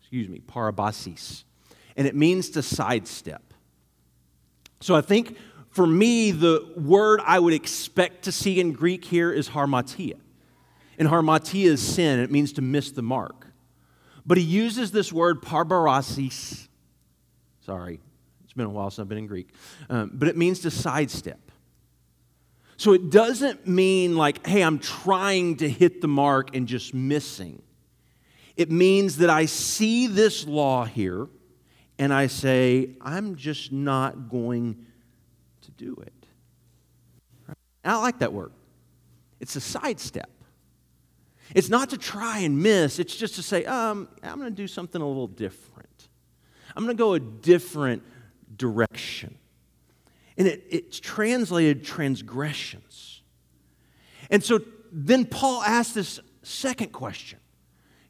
Excuse 0.02 0.30
me, 0.30 0.42
parabasis. 0.48 1.44
And 1.96 2.08
it 2.08 2.16
means 2.16 2.50
to 2.52 2.62
sidestep. 2.62 3.54
So 4.80 4.96
I 4.96 5.02
think 5.02 5.38
for 5.74 5.88
me, 5.88 6.30
the 6.30 6.72
word 6.78 7.20
I 7.26 7.40
would 7.40 7.54
expect 7.54 8.26
to 8.26 8.32
see 8.32 8.60
in 8.60 8.74
Greek 8.74 9.04
here 9.04 9.32
is 9.34 9.50
harmatia. 9.50 10.20
And 11.00 11.08
harmatia 11.08 11.66
is 11.66 11.82
sin, 11.82 12.20
it 12.20 12.30
means 12.30 12.54
to 12.54 12.62
miss 12.62 12.92
the 12.92 13.02
mark. 13.02 13.48
But 14.24 14.38
he 14.38 14.44
uses 14.44 14.92
this 14.92 15.12
word 15.12 15.42
parbarasis. 15.42 16.68
Sorry, 17.66 18.00
it's 18.44 18.54
been 18.54 18.68
a 18.68 18.70
while 18.70 18.92
since 18.92 19.00
I've 19.00 19.10
been 19.10 19.18
in 19.18 19.26
Greek. 19.26 19.50
Um, 19.90 20.12
but 20.14 20.28
it 20.28 20.38
means 20.38 20.60
to 20.60 20.72
sidestep. 20.72 21.40
So 22.78 22.94
it 22.94 23.10
doesn't 23.10 23.66
mean 23.66 24.16
like, 24.16 24.46
hey, 24.46 24.62
I'm 24.62 24.78
trying 24.78 25.58
to 25.58 25.68
hit 25.68 26.02
the 26.02 26.08
mark 26.08 26.56
and 26.56 26.68
just 26.68 26.94
missing. 26.94 27.64
It 28.56 28.70
means 28.70 29.18
that 29.18 29.32
I 29.32 29.48
see 29.48 30.06
this 30.06 30.46
law 30.46 30.86
here 30.86 31.28
and 31.98 32.14
I 32.14 32.28
say, 32.28 32.92
I'm 33.02 33.36
just 33.36 33.72
not 33.72 34.30
going 34.30 34.86
do 35.84 36.04
it. 36.06 36.14
I 37.84 37.98
like 37.98 38.20
that 38.20 38.32
word. 38.32 38.54
It's 39.40 39.56
a 39.56 39.62
sidestep. 39.62 40.30
It's 41.54 41.70
not 41.70 41.90
to 41.90 41.98
try 41.98 42.40
and 42.40 42.64
miss, 42.64 43.00
it's 43.00 43.16
just 43.16 43.36
to 43.36 43.44
say, 43.44 43.66
um, 43.66 44.08
I'm 44.24 44.40
going 44.40 44.50
to 44.50 44.56
do 44.56 44.68
something 44.68 45.02
a 45.02 45.08
little 45.08 45.28
different. 45.28 46.08
I'm 46.76 46.86
going 46.86 46.96
to 46.96 47.02
go 47.02 47.14
a 47.14 47.20
different 47.20 48.04
direction. 48.56 49.38
And 50.38 50.48
it, 50.48 50.64
it's 50.70 51.00
translated 51.00 51.84
transgressions. 51.84 53.22
And 54.30 54.44
so 54.44 54.62
then 54.92 55.26
Paul 55.26 55.62
asks 55.62 55.94
this 55.94 56.20
second 56.42 56.92
question. 56.92 57.40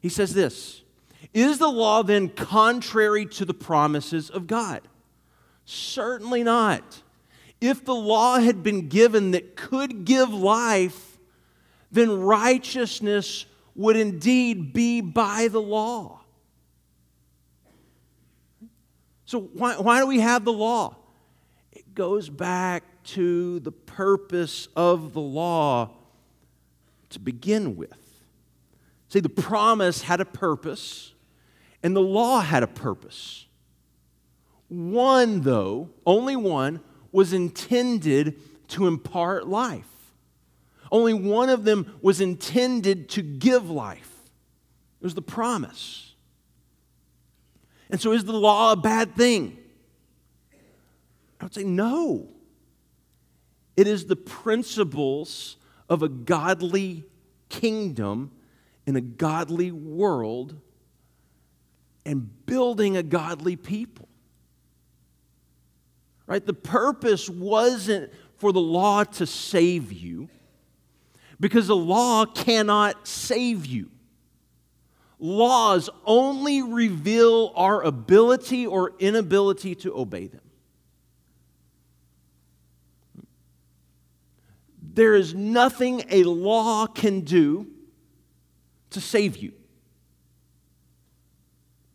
He 0.00 0.08
says 0.08 0.32
this 0.32 0.82
Is 1.34 1.58
the 1.58 1.68
law 1.68 2.02
then 2.02 2.28
contrary 2.28 3.26
to 3.26 3.44
the 3.44 3.54
promises 3.54 4.30
of 4.30 4.46
God? 4.46 4.82
Certainly 5.64 6.44
not. 6.44 7.02
If 7.64 7.86
the 7.86 7.94
law 7.94 8.38
had 8.40 8.62
been 8.62 8.88
given 8.88 9.30
that 9.30 9.56
could 9.56 10.04
give 10.04 10.28
life, 10.34 11.18
then 11.90 12.20
righteousness 12.20 13.46
would 13.74 13.96
indeed 13.96 14.74
be 14.74 15.00
by 15.00 15.48
the 15.48 15.62
law. 15.62 16.20
So, 19.24 19.40
why, 19.40 19.78
why 19.78 19.98
do 20.00 20.06
we 20.06 20.20
have 20.20 20.44
the 20.44 20.52
law? 20.52 20.96
It 21.72 21.94
goes 21.94 22.28
back 22.28 22.84
to 23.04 23.60
the 23.60 23.72
purpose 23.72 24.68
of 24.76 25.14
the 25.14 25.22
law 25.22 25.90
to 27.08 27.18
begin 27.18 27.76
with. 27.76 28.20
See, 29.08 29.20
the 29.20 29.30
promise 29.30 30.02
had 30.02 30.20
a 30.20 30.26
purpose, 30.26 31.14
and 31.82 31.96
the 31.96 32.02
law 32.02 32.40
had 32.40 32.62
a 32.62 32.66
purpose. 32.66 33.46
One, 34.68 35.40
though, 35.40 35.88
only 36.04 36.36
one, 36.36 36.80
was 37.14 37.32
intended 37.32 38.34
to 38.66 38.88
impart 38.88 39.46
life. 39.46 39.86
Only 40.90 41.14
one 41.14 41.48
of 41.48 41.62
them 41.62 41.96
was 42.02 42.20
intended 42.20 43.08
to 43.10 43.22
give 43.22 43.70
life. 43.70 44.10
It 45.00 45.04
was 45.04 45.14
the 45.14 45.22
promise. 45.22 46.12
And 47.88 48.00
so, 48.00 48.10
is 48.10 48.24
the 48.24 48.32
law 48.32 48.72
a 48.72 48.76
bad 48.76 49.14
thing? 49.14 49.56
I 51.40 51.44
would 51.44 51.54
say 51.54 51.62
no. 51.62 52.30
It 53.76 53.86
is 53.86 54.06
the 54.06 54.16
principles 54.16 55.56
of 55.88 56.02
a 56.02 56.08
godly 56.08 57.04
kingdom 57.48 58.32
in 58.86 58.96
a 58.96 59.00
godly 59.00 59.70
world 59.70 60.56
and 62.04 62.44
building 62.44 62.96
a 62.96 63.04
godly 63.04 63.54
people. 63.54 64.08
Right? 66.26 66.44
The 66.44 66.54
purpose 66.54 67.28
wasn't 67.28 68.12
for 68.36 68.52
the 68.52 68.60
law 68.60 69.04
to 69.04 69.26
save 69.26 69.92
you 69.92 70.28
because 71.38 71.66
the 71.66 71.76
law 71.76 72.24
cannot 72.24 73.06
save 73.06 73.66
you. 73.66 73.90
Laws 75.18 75.90
only 76.04 76.62
reveal 76.62 77.52
our 77.54 77.82
ability 77.82 78.66
or 78.66 78.92
inability 78.98 79.74
to 79.76 79.96
obey 79.96 80.26
them. 80.26 80.40
There 84.82 85.14
is 85.14 85.34
nothing 85.34 86.04
a 86.08 86.22
law 86.22 86.86
can 86.86 87.22
do 87.22 87.66
to 88.90 89.00
save 89.00 89.36
you. 89.36 89.52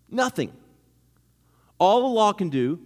Nothing. 0.10 0.52
All 1.78 2.02
the 2.02 2.08
law 2.08 2.34
can 2.34 2.50
do 2.50 2.80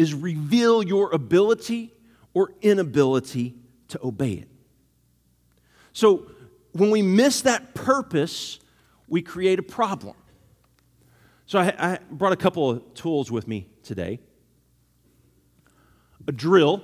is 0.00 0.14
reveal 0.14 0.82
your 0.82 1.12
ability 1.12 1.92
or 2.32 2.54
inability 2.62 3.54
to 3.88 4.00
obey 4.02 4.32
it. 4.32 4.48
So 5.92 6.30
when 6.72 6.90
we 6.90 7.02
miss 7.02 7.42
that 7.42 7.74
purpose, 7.74 8.60
we 9.08 9.20
create 9.20 9.58
a 9.58 9.62
problem. 9.62 10.16
So 11.44 11.58
I, 11.58 11.74
I 11.78 11.98
brought 12.10 12.32
a 12.32 12.36
couple 12.36 12.70
of 12.70 12.94
tools 12.94 13.30
with 13.30 13.46
me 13.46 13.68
today 13.82 14.20
a 16.26 16.32
drill. 16.32 16.82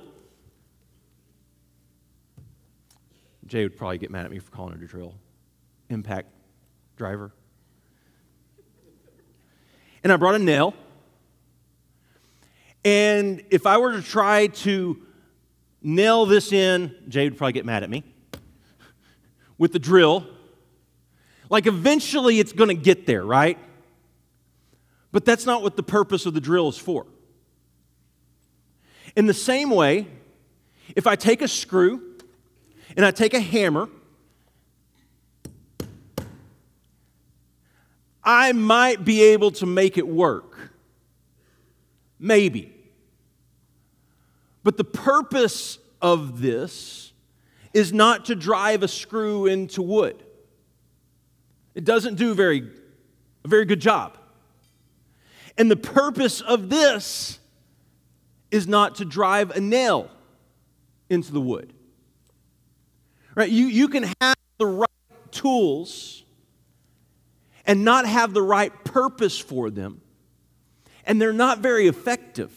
Jay 3.47 3.63
would 3.63 3.77
probably 3.77 3.97
get 3.97 4.11
mad 4.11 4.25
at 4.25 4.31
me 4.31 4.37
for 4.37 4.51
calling 4.51 4.75
it 4.75 4.83
a 4.83 4.87
drill. 4.87 5.15
Impact 5.89 6.29
driver. 6.97 7.31
And 10.03 10.13
I 10.13 10.17
brought 10.17 10.35
a 10.35 10.39
nail. 10.39 10.75
And 12.87 13.43
if 13.49 13.65
I 13.65 13.79
were 13.79 13.91
to 13.91 14.01
try 14.01 14.47
to 14.47 14.97
nail 15.81 16.25
this 16.25 16.53
in, 16.53 16.95
Jay 17.09 17.25
would 17.25 17.37
probably 17.37 17.51
get 17.51 17.65
mad 17.65 17.83
at 17.83 17.89
me, 17.89 18.05
with 19.57 19.73
the 19.73 19.79
drill, 19.79 20.25
like 21.49 21.67
eventually 21.67 22.39
it's 22.39 22.53
going 22.53 22.69
to 22.69 22.81
get 22.81 23.05
there, 23.05 23.25
right? 23.25 23.57
But 25.11 25.25
that's 25.25 25.45
not 25.45 25.63
what 25.63 25.75
the 25.75 25.83
purpose 25.83 26.25
of 26.25 26.33
the 26.33 26.39
drill 26.39 26.69
is 26.69 26.77
for. 26.77 27.05
In 29.17 29.25
the 29.25 29.33
same 29.33 29.69
way, 29.69 30.07
if 30.95 31.07
I 31.07 31.17
take 31.17 31.41
a 31.41 31.49
screw 31.49 32.15
and 32.95 33.05
I 33.05 33.11
take 33.11 33.33
a 33.33 33.41
hammer, 33.41 33.89
I 38.23 38.53
might 38.53 39.03
be 39.03 39.23
able 39.23 39.51
to 39.51 39.65
make 39.65 39.97
it 39.97 40.07
work. 40.07 40.71
Maybe. 42.17 42.75
But 44.67 44.75
the 44.75 44.83
purpose 44.83 45.79
of 46.01 46.41
this 46.41 47.13
is 47.73 47.93
not 47.93 48.25
to 48.25 48.35
drive 48.35 48.83
a 48.83 48.89
screw 48.89 49.45
into 49.45 49.81
wood. 49.81 50.21
It 51.73 51.85
doesn't 51.85 52.15
do 52.15 52.33
very, 52.33 52.69
a 53.45 53.47
very 53.47 53.63
good 53.63 53.79
job. 53.79 54.17
And 55.57 55.71
the 55.71 55.77
purpose 55.77 56.41
of 56.41 56.69
this 56.69 57.39
is 58.51 58.67
not 58.67 58.95
to 58.95 59.05
drive 59.05 59.51
a 59.51 59.61
nail 59.61 60.11
into 61.09 61.31
the 61.31 61.39
wood. 61.39 61.71
Right? 63.35 63.49
You, 63.49 63.67
you 63.67 63.87
can 63.87 64.11
have 64.19 64.35
the 64.57 64.65
right 64.67 64.89
tools 65.31 66.25
and 67.65 67.85
not 67.85 68.05
have 68.05 68.33
the 68.33 68.43
right 68.43 68.73
purpose 68.83 69.39
for 69.39 69.69
them, 69.69 70.01
and 71.05 71.21
they're 71.21 71.31
not 71.31 71.59
very 71.59 71.87
effective. 71.87 72.51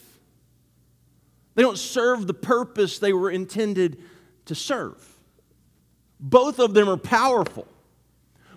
They 1.61 1.65
don't 1.65 1.77
serve 1.77 2.27
the 2.27 2.33
purpose 2.33 2.99
they 2.99 3.13
were 3.13 3.31
intended 3.31 4.03
to 4.47 4.55
serve. 4.55 4.97
Both 6.19 6.59
of 6.59 6.73
them 6.73 6.89
are 6.89 6.97
powerful, 6.97 7.69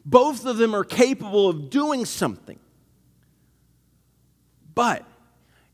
both 0.05 0.45
of 0.45 0.55
them 0.55 0.73
are 0.73 0.85
capable 0.85 1.49
of 1.49 1.69
doing 1.69 2.05
something. 2.05 2.57
But 4.73 5.05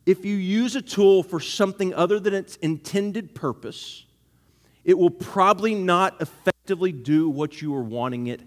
if 0.08 0.26
you 0.26 0.38
use 0.38 0.76
a 0.76 0.82
tool 0.82 1.22
for 1.22 1.40
something 1.40 1.94
other 1.94 2.20
than 2.20 2.34
its 2.34 2.56
intended 2.56 3.36
purpose, 3.36 4.08
it 4.84 4.98
will 4.98 5.12
probably 5.12 5.76
not 5.76 6.20
effectively 6.24 6.92
do 6.92 7.30
what 7.30 7.62
you 7.62 7.76
are 7.76 7.84
wanting 7.84 8.26
it 8.26 8.42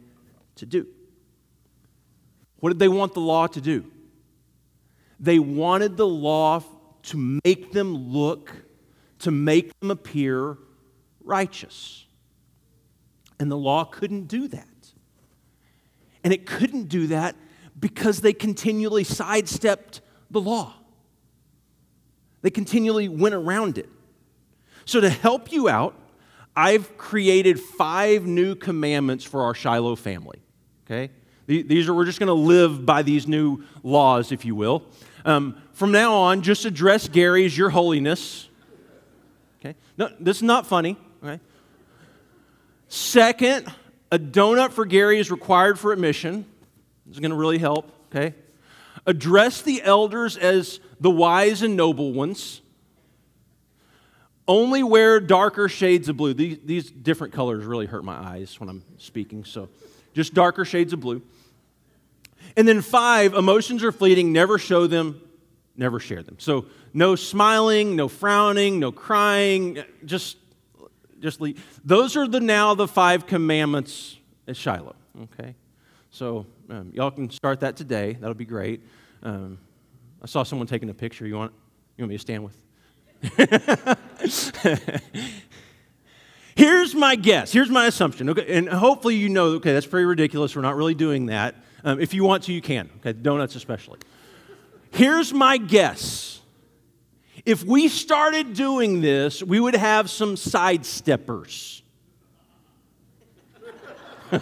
to 0.56 0.66
do. 0.66 0.88
What 2.58 2.70
did 2.70 2.80
they 2.80 2.88
want 2.88 3.14
the 3.14 3.20
law 3.20 3.46
to 3.46 3.60
do? 3.60 3.84
They 5.20 5.38
wanted 5.38 5.96
the 5.96 6.08
law 6.08 6.64
to 7.04 7.40
make 7.44 7.72
them 7.72 8.12
look, 8.12 8.52
to 9.22 9.30
make 9.30 9.78
them 9.80 9.90
appear 9.90 10.58
righteous. 11.24 12.06
And 13.40 13.50
the 13.50 13.56
law 13.56 13.84
couldn't 13.84 14.28
do 14.28 14.48
that. 14.48 14.68
And 16.22 16.32
it 16.32 16.46
couldn't 16.46 16.88
do 16.88 17.08
that 17.08 17.34
because 17.78 18.20
they 18.20 18.32
continually 18.32 19.04
sidestepped 19.04 20.00
the 20.30 20.40
law. 20.40 20.74
They 22.42 22.50
continually 22.50 23.08
went 23.08 23.34
around 23.34 23.78
it. 23.78 23.88
So, 24.84 25.00
to 25.00 25.08
help 25.08 25.52
you 25.52 25.68
out, 25.68 25.94
I've 26.54 26.96
created 26.98 27.58
five 27.60 28.26
new 28.26 28.54
commandments 28.54 29.24
for 29.24 29.42
our 29.42 29.54
Shiloh 29.54 29.96
family. 29.96 30.42
Okay? 30.86 31.12
These 31.46 31.88
are, 31.88 31.94
we're 31.94 32.04
just 32.04 32.18
going 32.18 32.28
to 32.28 32.32
live 32.34 32.84
by 32.84 33.02
these 33.02 33.26
new 33.26 33.64
laws, 33.82 34.32
if 34.32 34.44
you 34.44 34.54
will. 34.54 34.84
Um, 35.24 35.60
from 35.72 35.92
now 35.92 36.14
on, 36.14 36.42
just 36.42 36.64
address 36.64 37.08
Gary 37.08 37.44
as 37.44 37.56
your 37.56 37.70
holiness. 37.70 38.48
Okay? 39.64 39.76
No, 39.96 40.10
this 40.18 40.38
is 40.38 40.42
not 40.42 40.66
funny. 40.66 40.96
Okay? 41.22 41.40
Second, 42.88 43.72
a 44.10 44.18
donut 44.18 44.72
for 44.72 44.84
Gary 44.84 45.20
is 45.20 45.30
required 45.30 45.78
for 45.78 45.92
admission. 45.92 46.44
This 47.06 47.16
is 47.16 47.20
going 47.20 47.30
to 47.30 47.36
really 47.36 47.58
help. 47.58 47.90
Okay? 48.10 48.34
Address 49.06 49.62
the 49.62 49.82
elders 49.82 50.36
as 50.36 50.80
the 51.00 51.10
wise 51.10 51.62
and 51.62 51.76
noble 51.76 52.12
ones. 52.12 52.60
Only 54.48 54.82
wear 54.82 55.20
darker 55.20 55.68
shades 55.68 56.08
of 56.08 56.16
blue. 56.16 56.34
These, 56.34 56.58
these 56.64 56.90
different 56.90 57.32
colors 57.32 57.64
really 57.64 57.86
hurt 57.86 58.04
my 58.04 58.14
eyes 58.16 58.58
when 58.58 58.68
I'm 58.68 58.82
speaking, 58.98 59.44
so 59.44 59.68
just 60.14 60.34
darker 60.34 60.64
shades 60.64 60.92
of 60.92 61.00
blue. 61.00 61.22
And 62.56 62.66
then 62.66 62.82
five, 62.82 63.34
emotions 63.34 63.84
are 63.84 63.92
fleeting, 63.92 64.32
never 64.32 64.58
show 64.58 64.86
them, 64.88 65.20
never 65.76 66.00
share 66.00 66.22
them. 66.22 66.36
So 66.38 66.66
no 66.92 67.16
smiling, 67.16 67.96
no 67.96 68.08
frowning, 68.08 68.78
no 68.78 68.92
crying, 68.92 69.82
just 70.04 70.36
just 71.20 71.40
leave. 71.40 71.80
Those 71.84 72.16
are 72.16 72.26
the 72.26 72.40
now 72.40 72.74
the 72.74 72.88
five 72.88 73.26
commandments 73.26 74.18
at 74.48 74.56
Shiloh. 74.56 74.96
Okay, 75.22 75.54
so 76.10 76.46
um, 76.68 76.90
y'all 76.94 77.10
can 77.10 77.30
start 77.30 77.60
that 77.60 77.76
today. 77.76 78.16
That'll 78.20 78.34
be 78.34 78.44
great. 78.44 78.80
Um, 79.22 79.58
I 80.20 80.26
saw 80.26 80.42
someone 80.42 80.66
taking 80.66 80.90
a 80.90 80.94
picture. 80.94 81.26
You 81.26 81.36
want 81.36 81.52
you 81.96 82.02
want 82.02 82.10
me 82.10 82.16
to 82.16 82.20
stand 82.20 82.44
with? 82.44 82.56
Here's 86.56 86.94
my 86.94 87.16
guess. 87.16 87.52
Here's 87.52 87.70
my 87.70 87.86
assumption. 87.86 88.28
Okay, 88.30 88.56
and 88.56 88.68
hopefully 88.68 89.16
you 89.16 89.28
know. 89.28 89.46
Okay, 89.54 89.72
that's 89.72 89.86
pretty 89.86 90.04
ridiculous. 90.04 90.54
We're 90.54 90.62
not 90.62 90.76
really 90.76 90.94
doing 90.94 91.26
that. 91.26 91.54
Um, 91.84 92.00
if 92.00 92.14
you 92.14 92.24
want 92.24 92.44
to, 92.44 92.52
you 92.52 92.60
can. 92.60 92.90
Okay, 92.98 93.12
donuts 93.12 93.54
especially. 93.54 93.98
Here's 94.92 95.32
my 95.32 95.56
guess. 95.56 96.40
If 97.44 97.64
we 97.64 97.88
started 97.88 98.54
doing 98.54 99.00
this, 99.00 99.42
we 99.42 99.58
would 99.58 99.74
have 99.74 100.08
some 100.10 100.36
sidesteppers. 100.36 101.82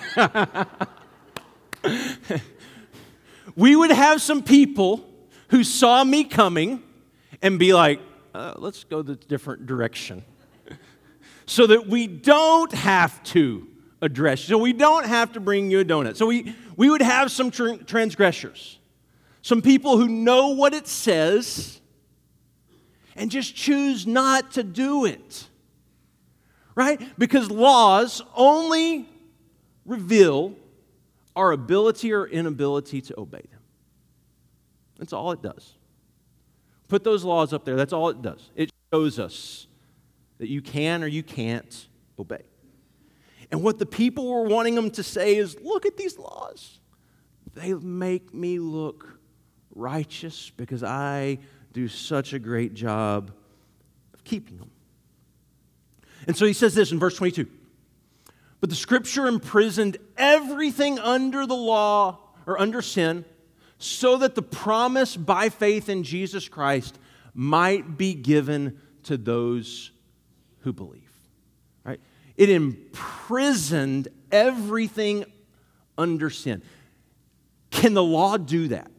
we 3.56 3.76
would 3.76 3.92
have 3.92 4.20
some 4.20 4.42
people 4.42 5.08
who 5.48 5.64
saw 5.64 6.04
me 6.04 6.24
coming 6.24 6.82
and 7.40 7.58
be 7.58 7.72
like, 7.72 8.00
uh, 8.34 8.54
let's 8.58 8.84
go 8.84 9.02
the 9.02 9.14
different 9.16 9.66
direction. 9.66 10.24
so 11.46 11.66
that 11.68 11.86
we 11.86 12.08
don't 12.08 12.72
have 12.72 13.22
to 13.22 13.66
address 14.02 14.48
you. 14.48 14.56
So 14.56 14.58
we 14.58 14.72
don't 14.72 15.06
have 15.06 15.32
to 15.34 15.40
bring 15.40 15.70
you 15.70 15.78
a 15.80 15.84
donut. 15.84 16.16
So 16.16 16.26
we, 16.26 16.56
we 16.76 16.90
would 16.90 17.02
have 17.02 17.30
some 17.30 17.52
tr- 17.52 17.76
transgressors, 17.86 18.79
some 19.42 19.62
people 19.62 19.96
who 19.96 20.08
know 20.08 20.48
what 20.48 20.74
it 20.74 20.86
says 20.86 21.80
and 23.16 23.30
just 23.30 23.54
choose 23.54 24.06
not 24.06 24.52
to 24.52 24.62
do 24.62 25.04
it. 25.04 25.46
Right? 26.74 27.00
Because 27.18 27.50
laws 27.50 28.22
only 28.34 29.08
reveal 29.84 30.54
our 31.34 31.52
ability 31.52 32.12
or 32.12 32.26
inability 32.26 33.00
to 33.02 33.18
obey 33.18 33.42
them. 33.50 33.60
That's 34.98 35.12
all 35.12 35.32
it 35.32 35.42
does. 35.42 35.74
Put 36.88 37.04
those 37.04 37.24
laws 37.24 37.52
up 37.52 37.64
there. 37.64 37.76
That's 37.76 37.92
all 37.92 38.08
it 38.08 38.20
does. 38.20 38.50
It 38.54 38.70
shows 38.92 39.18
us 39.18 39.66
that 40.38 40.48
you 40.48 40.60
can 40.60 41.02
or 41.02 41.06
you 41.06 41.22
can't 41.22 41.88
obey. 42.18 42.42
And 43.50 43.62
what 43.62 43.78
the 43.78 43.86
people 43.86 44.30
were 44.30 44.44
wanting 44.44 44.74
them 44.74 44.90
to 44.92 45.02
say 45.02 45.36
is 45.36 45.56
look 45.60 45.86
at 45.86 45.96
these 45.96 46.18
laws. 46.18 46.80
They 47.54 47.74
make 47.74 48.32
me 48.32 48.58
look 48.58 49.19
righteous 49.80 50.52
because 50.56 50.82
I 50.82 51.38
do 51.72 51.88
such 51.88 52.32
a 52.32 52.38
great 52.38 52.74
job 52.74 53.32
of 54.14 54.22
keeping 54.24 54.58
them. 54.58 54.70
And 56.26 56.36
so 56.36 56.46
he 56.46 56.52
says 56.52 56.74
this 56.74 56.92
in 56.92 56.98
verse 56.98 57.16
22 57.16 57.48
But 58.60 58.70
the 58.70 58.76
scripture 58.76 59.26
imprisoned 59.26 59.96
everything 60.16 60.98
under 60.98 61.46
the 61.46 61.56
law 61.56 62.18
or 62.46 62.60
under 62.60 62.82
sin 62.82 63.24
so 63.78 64.18
that 64.18 64.34
the 64.34 64.42
promise 64.42 65.16
by 65.16 65.48
faith 65.48 65.88
in 65.88 66.02
Jesus 66.02 66.48
Christ 66.48 66.98
might 67.32 67.96
be 67.96 68.14
given 68.14 68.78
to 69.04 69.16
those 69.16 69.90
who 70.60 70.72
believe. 70.72 71.10
Right? 71.84 72.00
It 72.36 72.50
imprisoned 72.50 74.08
everything 74.30 75.24
under 75.96 76.28
sin. 76.28 76.62
Can 77.70 77.94
the 77.94 78.02
law 78.02 78.36
do 78.36 78.68
that? 78.68 78.90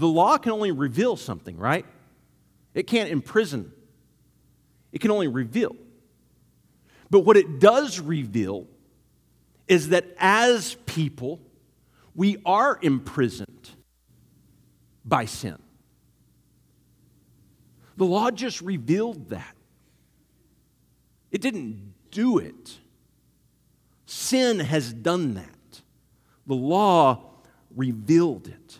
The 0.00 0.08
law 0.08 0.38
can 0.38 0.52
only 0.52 0.72
reveal 0.72 1.14
something, 1.18 1.58
right? 1.58 1.84
It 2.72 2.86
can't 2.86 3.10
imprison, 3.10 3.70
it 4.92 5.02
can 5.02 5.10
only 5.10 5.28
reveal. 5.28 5.76
But 7.10 7.20
what 7.20 7.36
it 7.36 7.60
does 7.60 8.00
reveal 8.00 8.66
is 9.68 9.90
that 9.90 10.06
as 10.18 10.76
people, 10.86 11.38
we 12.14 12.38
are 12.46 12.78
imprisoned 12.80 13.68
by 15.04 15.26
sin. 15.26 15.58
The 17.98 18.06
law 18.06 18.30
just 18.30 18.62
revealed 18.62 19.28
that. 19.28 19.54
It 21.30 21.42
didn't 21.42 21.92
do 22.10 22.38
it. 22.38 22.78
Sin 24.06 24.60
has 24.60 24.94
done 24.94 25.34
that. 25.34 25.82
The 26.46 26.54
law 26.54 27.34
revealed 27.76 28.48
it. 28.48 28.79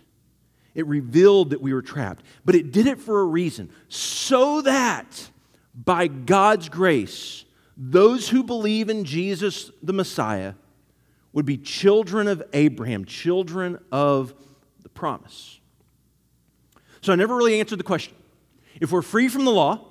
It 0.80 0.86
revealed 0.86 1.50
that 1.50 1.60
we 1.60 1.74
were 1.74 1.82
trapped. 1.82 2.24
But 2.42 2.54
it 2.54 2.72
did 2.72 2.86
it 2.86 2.98
for 2.98 3.20
a 3.20 3.24
reason 3.24 3.70
so 3.90 4.62
that 4.62 5.30
by 5.74 6.06
God's 6.06 6.70
grace, 6.70 7.44
those 7.76 8.30
who 8.30 8.42
believe 8.42 8.88
in 8.88 9.04
Jesus 9.04 9.70
the 9.82 9.92
Messiah 9.92 10.54
would 11.34 11.44
be 11.44 11.58
children 11.58 12.28
of 12.28 12.42
Abraham, 12.54 13.04
children 13.04 13.78
of 13.92 14.32
the 14.82 14.88
promise. 14.88 15.60
So 17.02 17.12
I 17.12 17.16
never 17.16 17.36
really 17.36 17.60
answered 17.60 17.78
the 17.78 17.84
question. 17.84 18.14
If 18.80 18.90
we're 18.90 19.02
free 19.02 19.28
from 19.28 19.44
the 19.44 19.50
law, 19.50 19.86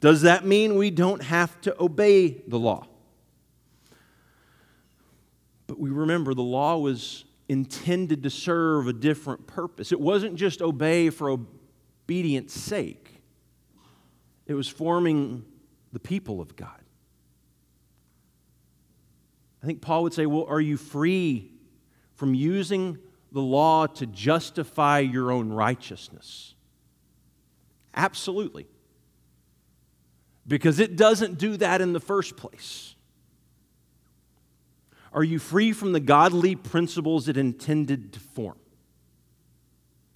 does 0.00 0.22
that 0.22 0.44
mean 0.44 0.74
we 0.74 0.90
don't 0.90 1.22
have 1.22 1.60
to 1.60 1.80
obey 1.80 2.42
the 2.48 2.58
law? 2.58 2.88
But 5.68 5.78
we 5.78 5.90
remember 5.90 6.34
the 6.34 6.42
law 6.42 6.76
was 6.76 7.24
intended 7.48 8.22
to 8.22 8.30
serve 8.30 8.86
a 8.86 8.92
different 8.92 9.46
purpose. 9.46 9.92
It 9.92 10.00
wasn't 10.00 10.36
just 10.36 10.60
obey 10.60 11.10
for 11.10 11.30
obedience 11.30 12.52
sake, 12.52 13.22
it 14.46 14.54
was 14.54 14.68
forming 14.68 15.44
the 15.92 16.00
people 16.00 16.40
of 16.40 16.56
God. 16.56 16.80
I 19.62 19.66
think 19.66 19.80
Paul 19.80 20.04
would 20.04 20.14
say, 20.14 20.26
Well, 20.26 20.46
are 20.48 20.60
you 20.60 20.76
free 20.76 21.52
from 22.14 22.34
using 22.34 22.98
the 23.32 23.40
law 23.40 23.86
to 23.86 24.06
justify 24.06 25.00
your 25.00 25.30
own 25.30 25.50
righteousness? 25.50 26.54
Absolutely. 27.94 28.66
Because 30.46 30.78
it 30.78 30.96
doesn't 30.96 31.38
do 31.38 31.56
that 31.58 31.80
in 31.80 31.92
the 31.92 32.00
first 32.00 32.36
place. 32.36 32.94
Are 35.12 35.24
you 35.24 35.38
free 35.38 35.72
from 35.72 35.92
the 35.92 36.00
godly 36.00 36.54
principles 36.54 37.28
it 37.28 37.36
intended 37.36 38.12
to 38.12 38.20
form? 38.20 38.58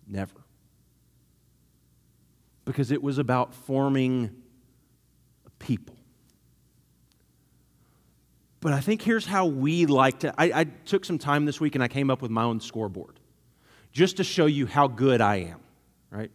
Never. 0.06 0.44
Because 2.64 2.90
it 2.90 3.02
was 3.02 3.18
about 3.18 3.54
forming 3.54 4.30
a 5.46 5.50
people. 5.58 5.96
But 8.60 8.72
I 8.72 8.80
think 8.80 9.02
here's 9.02 9.26
how 9.26 9.46
we 9.46 9.86
like 9.86 10.20
to. 10.20 10.32
I, 10.38 10.60
I, 10.60 10.64
took 10.64 11.04
some 11.04 11.18
time 11.18 11.46
this 11.46 11.60
week 11.60 11.74
and 11.74 11.82
I 11.82 11.88
came 11.88 12.10
up 12.10 12.22
with 12.22 12.30
my 12.30 12.44
own 12.44 12.60
scoreboard 12.60 13.18
just 13.90 14.18
to 14.18 14.24
show 14.24 14.46
you 14.46 14.66
how 14.66 14.86
good 14.86 15.20
I 15.20 15.36
am, 15.36 15.60
right? 16.10 16.30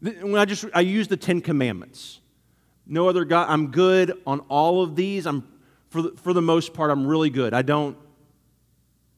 When 0.00 0.36
I 0.36 0.44
just 0.44 0.66
I 0.74 0.80
use 0.82 1.08
the 1.08 1.16
Ten 1.16 1.40
Commandments. 1.40 2.20
No 2.86 3.08
other 3.08 3.24
God. 3.24 3.46
I'm 3.48 3.68
good 3.68 4.12
on 4.26 4.40
all 4.48 4.82
of 4.82 4.96
these. 4.96 5.26
I'm 5.26 5.46
for 5.90 6.02
the, 6.02 6.12
for 6.16 6.32
the 6.32 6.42
most 6.42 6.72
part. 6.72 6.90
I'm 6.90 7.06
really 7.06 7.30
good. 7.30 7.54
I 7.54 7.62
don't 7.62 7.96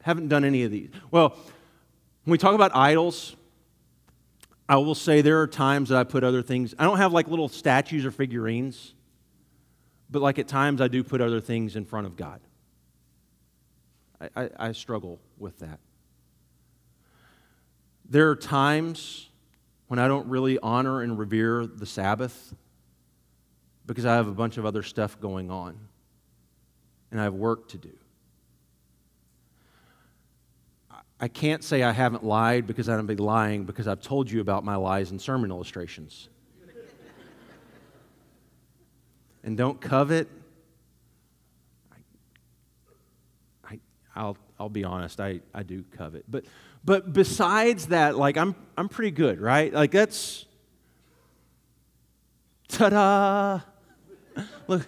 haven't 0.02 0.28
done 0.28 0.44
any 0.44 0.64
of 0.64 0.72
these. 0.72 0.90
Well, 1.12 1.30
when 2.24 2.32
we 2.32 2.38
talk 2.38 2.54
about 2.54 2.74
idols, 2.74 3.36
I 4.68 4.76
will 4.76 4.96
say 4.96 5.20
there 5.20 5.40
are 5.40 5.46
times 5.46 5.90
that 5.90 5.98
I 5.98 6.04
put 6.04 6.24
other 6.24 6.42
things. 6.42 6.74
I 6.78 6.84
don't 6.84 6.98
have 6.98 7.12
like 7.12 7.28
little 7.28 7.48
statues 7.48 8.04
or 8.04 8.10
figurines 8.10 8.94
but 10.12 10.20
like 10.20 10.38
at 10.38 10.46
times 10.46 10.80
I 10.80 10.88
do 10.88 11.02
put 11.02 11.20
other 11.20 11.40
things 11.40 11.74
in 11.74 11.86
front 11.86 12.06
of 12.06 12.16
God. 12.16 12.40
I, 14.20 14.28
I, 14.36 14.50
I 14.58 14.72
struggle 14.72 15.18
with 15.38 15.58
that. 15.60 15.80
There 18.08 18.28
are 18.28 18.36
times 18.36 19.30
when 19.88 19.98
I 19.98 20.06
don't 20.06 20.28
really 20.28 20.58
honor 20.58 21.00
and 21.00 21.18
revere 21.18 21.66
the 21.66 21.86
Sabbath 21.86 22.54
because 23.86 24.04
I 24.04 24.14
have 24.14 24.28
a 24.28 24.32
bunch 24.32 24.58
of 24.58 24.66
other 24.66 24.82
stuff 24.82 25.18
going 25.18 25.50
on 25.50 25.78
and 27.12 27.20
I 27.20 27.24
have 27.24 27.34
work 27.34 27.68
to 27.68 27.78
do. 27.78 27.92
I 31.20 31.28
can't 31.28 31.62
say 31.62 31.84
I 31.84 31.92
haven't 31.92 32.24
lied 32.24 32.66
because 32.66 32.88
I 32.88 32.96
don't 32.96 33.06
be 33.06 33.14
lying 33.14 33.62
because 33.62 33.86
I've 33.86 34.00
told 34.00 34.28
you 34.28 34.40
about 34.40 34.64
my 34.64 34.74
lies 34.74 35.12
in 35.12 35.20
sermon 35.20 35.52
illustrations 35.52 36.28
and 39.44 39.56
don't 39.56 39.80
covet. 39.80 40.26
I, 43.64 43.78
I, 44.16 44.24
will 44.24 44.38
I'll 44.58 44.68
be 44.68 44.82
honest, 44.82 45.20
I, 45.20 45.40
I 45.54 45.62
do 45.62 45.84
covet. 45.96 46.24
But, 46.28 46.44
but 46.84 47.12
besides 47.12 47.86
that, 47.88 48.16
like, 48.16 48.36
I'm, 48.36 48.56
I'm 48.76 48.88
pretty 48.88 49.12
good, 49.12 49.40
right? 49.40 49.72
Like, 49.72 49.92
that's, 49.92 50.46
ta 52.66 52.88
da! 52.88 53.60
look, 54.66 54.82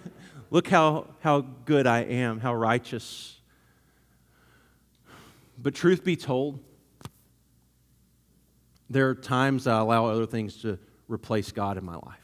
look 0.49 0.67
how, 0.67 1.07
how 1.21 1.41
good 1.41 1.87
I 1.87 1.99
am, 1.99 2.39
how 2.39 2.53
righteous. 2.53 3.39
But 5.57 5.75
truth 5.75 6.03
be 6.03 6.15
told, 6.15 6.59
there 8.89 9.09
are 9.09 9.15
times 9.15 9.67
I 9.67 9.79
allow 9.79 10.05
other 10.07 10.25
things 10.25 10.61
to 10.61 10.77
replace 11.07 11.51
God 11.51 11.77
in 11.77 11.85
my 11.85 11.95
life. 11.95 12.19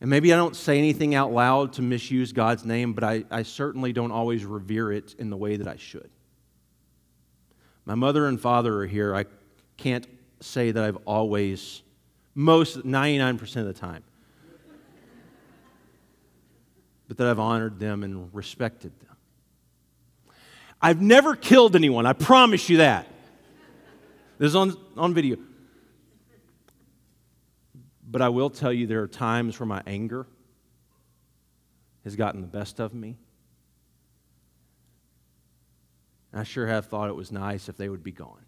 And 0.00 0.10
maybe 0.10 0.32
I 0.32 0.36
don't 0.36 0.56
say 0.56 0.78
anything 0.78 1.14
out 1.14 1.32
loud 1.32 1.74
to 1.74 1.82
misuse 1.82 2.32
God's 2.32 2.64
name, 2.64 2.92
but 2.92 3.04
I, 3.04 3.24
I 3.30 3.44
certainly 3.44 3.92
don't 3.92 4.10
always 4.10 4.44
revere 4.44 4.90
it 4.90 5.14
in 5.18 5.30
the 5.30 5.36
way 5.36 5.56
that 5.56 5.68
I 5.68 5.76
should. 5.76 6.10
My 7.84 7.94
mother 7.94 8.26
and 8.26 8.40
father 8.40 8.80
are 8.80 8.86
here. 8.86 9.14
I 9.14 9.26
can't 9.76 10.06
say 10.40 10.72
that 10.72 10.82
I've 10.82 10.98
always, 11.04 11.82
most, 12.34 12.78
99% 12.78 13.56
of 13.56 13.66
the 13.66 13.72
time, 13.72 14.02
but 17.12 17.18
that 17.18 17.26
I've 17.26 17.38
honored 17.38 17.78
them 17.78 18.04
and 18.04 18.32
respected 18.32 18.90
them. 19.00 19.16
I've 20.80 21.02
never 21.02 21.36
killed 21.36 21.76
anyone, 21.76 22.06
I 22.06 22.14
promise 22.14 22.70
you 22.70 22.78
that. 22.78 23.06
This 24.38 24.48
is 24.48 24.56
on, 24.56 24.74
on 24.96 25.12
video. 25.12 25.36
But 28.02 28.22
I 28.22 28.30
will 28.30 28.48
tell 28.48 28.72
you, 28.72 28.86
there 28.86 29.02
are 29.02 29.08
times 29.08 29.60
where 29.60 29.66
my 29.66 29.82
anger 29.86 30.26
has 32.04 32.16
gotten 32.16 32.40
the 32.40 32.46
best 32.46 32.80
of 32.80 32.94
me. 32.94 33.18
I 36.32 36.44
sure 36.44 36.66
have 36.66 36.86
thought 36.86 37.10
it 37.10 37.14
was 37.14 37.30
nice 37.30 37.68
if 37.68 37.76
they 37.76 37.90
would 37.90 38.02
be 38.02 38.10
gone. 38.10 38.40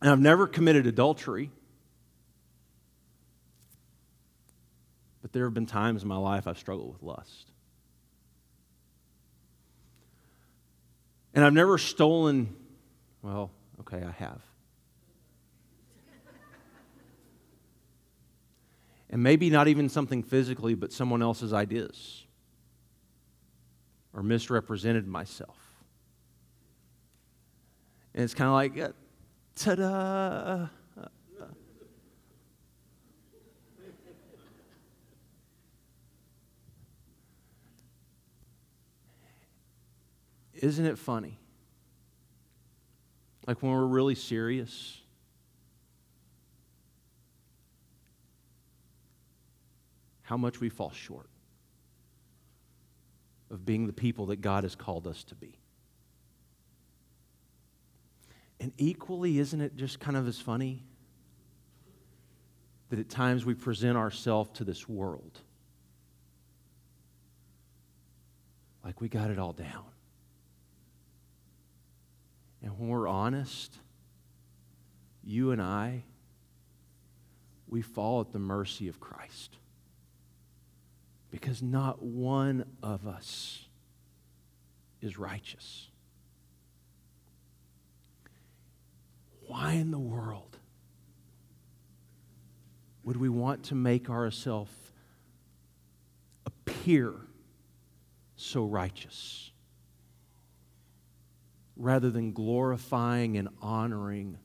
And 0.00 0.08
I've 0.08 0.20
never 0.20 0.46
committed 0.46 0.86
adultery. 0.86 1.50
But 5.32 5.38
there 5.38 5.46
have 5.46 5.54
been 5.54 5.64
times 5.64 6.02
in 6.02 6.08
my 6.08 6.18
life 6.18 6.46
I've 6.46 6.58
struggled 6.58 6.92
with 6.92 7.02
lust. 7.02 7.50
And 11.32 11.42
I've 11.42 11.54
never 11.54 11.78
stolen, 11.78 12.54
well, 13.22 13.50
okay, 13.80 14.04
I 14.04 14.10
have. 14.10 14.42
And 19.08 19.22
maybe 19.22 19.48
not 19.48 19.68
even 19.68 19.88
something 19.88 20.22
physically, 20.22 20.74
but 20.74 20.92
someone 20.92 21.22
else's 21.22 21.54
ideas. 21.54 22.26
Or 24.12 24.22
misrepresented 24.22 25.06
myself. 25.06 25.56
And 28.14 28.22
it's 28.22 28.34
kind 28.34 28.48
of 28.48 28.54
like, 28.54 28.78
uh, 28.78 28.92
ta 29.56 29.74
da! 29.74 30.66
Isn't 40.62 40.86
it 40.86 40.96
funny? 40.96 41.38
Like 43.46 43.62
when 43.62 43.72
we're 43.72 43.84
really 43.84 44.14
serious 44.14 45.00
how 50.22 50.36
much 50.36 50.60
we 50.60 50.68
fall 50.68 50.92
short 50.92 51.28
of 53.50 53.66
being 53.66 53.88
the 53.88 53.92
people 53.92 54.26
that 54.26 54.40
God 54.40 54.62
has 54.62 54.76
called 54.76 55.06
us 55.08 55.24
to 55.24 55.34
be. 55.34 55.58
And 58.60 58.72
equally, 58.78 59.40
isn't 59.40 59.60
it 59.60 59.76
just 59.76 59.98
kind 59.98 60.16
of 60.16 60.28
as 60.28 60.38
funny 60.38 60.84
that 62.90 63.00
at 63.00 63.10
times 63.10 63.44
we 63.44 63.54
present 63.54 63.98
ourselves 63.98 64.50
to 64.54 64.64
this 64.64 64.88
world 64.88 65.40
like 68.84 69.00
we 69.00 69.08
got 69.08 69.28
it 69.30 69.40
all 69.40 69.52
down? 69.52 69.84
And 72.62 72.78
when 72.78 72.88
we're 72.88 73.08
honest, 73.08 73.76
you 75.24 75.50
and 75.50 75.60
I, 75.60 76.04
we 77.68 77.82
fall 77.82 78.20
at 78.20 78.32
the 78.32 78.38
mercy 78.38 78.88
of 78.88 79.00
Christ 79.00 79.56
because 81.30 81.62
not 81.62 82.02
one 82.02 82.66
of 82.82 83.06
us 83.06 83.66
is 85.00 85.18
righteous. 85.18 85.88
Why 89.46 89.72
in 89.72 89.90
the 89.90 89.98
world 89.98 90.58
would 93.04 93.16
we 93.16 93.28
want 93.28 93.64
to 93.64 93.74
make 93.74 94.08
ourselves 94.08 94.72
appear 96.46 97.14
so 98.36 98.64
righteous? 98.64 99.51
Rather 101.76 102.10
than 102.10 102.32
glorifying 102.32 103.36
and 103.36 103.48
honoring 103.60 104.38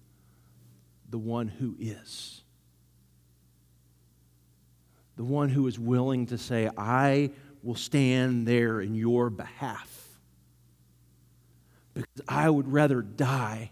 the 1.10 1.18
one 1.18 1.48
who 1.48 1.76
is. 1.80 2.42
The 5.16 5.24
one 5.24 5.50
who 5.50 5.68
is 5.68 5.80
willing 5.80 6.28
to 6.28 6.38
say, 6.38 6.70
I 6.78 7.32
will 7.64 7.76
stand 7.76 8.48
there 8.48 8.80
in 8.82 8.96
your 8.96 9.30
behalf. 9.30 10.08
Because 11.94 12.22
I 12.28 12.50
would 12.50 12.72
rather 12.72 13.02
die 13.02 13.72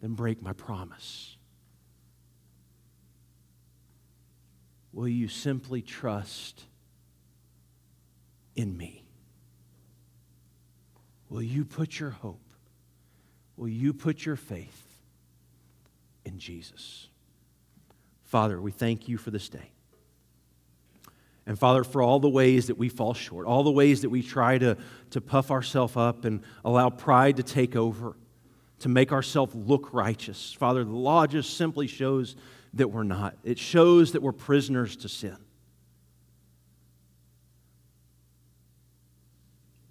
than 0.00 0.14
break 0.14 0.42
my 0.42 0.52
promise. 0.52 1.36
Will 4.92 5.08
you 5.08 5.28
simply 5.28 5.80
trust 5.80 6.64
in 8.54 8.76
me? 8.76 9.05
Will 11.28 11.42
you 11.42 11.64
put 11.64 11.98
your 11.98 12.10
hope? 12.10 12.40
Will 13.56 13.68
you 13.68 13.92
put 13.92 14.24
your 14.24 14.36
faith 14.36 14.82
in 16.24 16.38
Jesus? 16.38 17.08
Father, 18.24 18.60
we 18.60 18.70
thank 18.70 19.08
you 19.08 19.16
for 19.16 19.30
this 19.30 19.48
day. 19.48 19.70
And 21.46 21.58
Father, 21.58 21.84
for 21.84 22.02
all 22.02 22.18
the 22.18 22.28
ways 22.28 22.66
that 22.66 22.76
we 22.76 22.88
fall 22.88 23.14
short, 23.14 23.46
all 23.46 23.62
the 23.62 23.70
ways 23.70 24.02
that 24.02 24.10
we 24.10 24.22
try 24.22 24.58
to, 24.58 24.76
to 25.10 25.20
puff 25.20 25.50
ourselves 25.50 25.96
up 25.96 26.24
and 26.24 26.42
allow 26.64 26.90
pride 26.90 27.36
to 27.36 27.44
take 27.44 27.76
over, 27.76 28.16
to 28.80 28.88
make 28.88 29.12
ourselves 29.12 29.54
look 29.54 29.94
righteous. 29.94 30.52
Father, 30.52 30.84
the 30.84 30.90
law 30.90 31.26
just 31.26 31.56
simply 31.56 31.86
shows 31.86 32.34
that 32.74 32.88
we're 32.88 33.04
not. 33.04 33.36
It 33.44 33.58
shows 33.58 34.12
that 34.12 34.22
we're 34.22 34.32
prisoners 34.32 34.96
to 34.96 35.08
sin. 35.08 35.36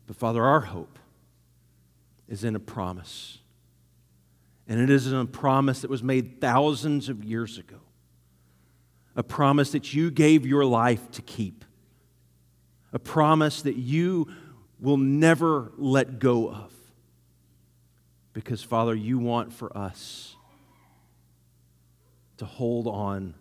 But 0.07 0.17
Father, 0.17 0.43
our 0.43 0.59
hope 0.59 0.99
is 2.27 2.43
in 2.43 2.55
a 2.55 2.59
promise. 2.59 3.39
And 4.67 4.79
it 4.79 4.89
is 4.89 5.07
in 5.07 5.15
a 5.15 5.25
promise 5.25 5.81
that 5.81 5.89
was 5.89 6.01
made 6.01 6.41
thousands 6.41 7.09
of 7.09 7.23
years 7.23 7.57
ago. 7.57 7.79
A 9.15 9.23
promise 9.23 9.71
that 9.71 9.93
you 9.93 10.11
gave 10.11 10.45
your 10.45 10.65
life 10.65 11.11
to 11.11 11.21
keep. 11.21 11.63
A 12.91 12.99
promise 12.99 13.61
that 13.61 13.75
you 13.75 14.27
will 14.79 14.97
never 14.97 15.71
let 15.77 16.19
go 16.19 16.49
of. 16.49 16.73
Because, 18.33 18.61
Father, 18.63 18.93
you 18.93 19.17
want 19.17 19.53
for 19.53 19.75
us 19.77 20.35
to 22.37 22.45
hold 22.45 22.87
on 22.87 23.33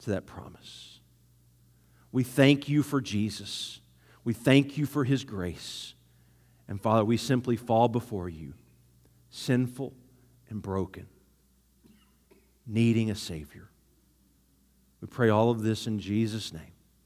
to 0.00 0.10
that 0.10 0.26
promise. 0.26 0.98
We 2.10 2.24
thank 2.24 2.68
you 2.68 2.82
for 2.82 3.00
Jesus. 3.00 3.80
We 4.24 4.34
thank 4.34 4.76
you 4.76 4.86
for 4.86 5.04
his 5.04 5.22
grace. 5.22 5.94
And 6.70 6.80
Father, 6.80 7.04
we 7.04 7.16
simply 7.16 7.56
fall 7.56 7.88
before 7.88 8.28
you, 8.28 8.54
sinful 9.28 9.92
and 10.48 10.62
broken, 10.62 11.08
needing 12.64 13.10
a 13.10 13.16
Savior. 13.16 13.68
We 15.00 15.08
pray 15.08 15.30
all 15.30 15.50
of 15.50 15.62
this 15.62 15.88
in 15.88 15.98
Jesus' 15.98 16.52
name. 16.52 16.72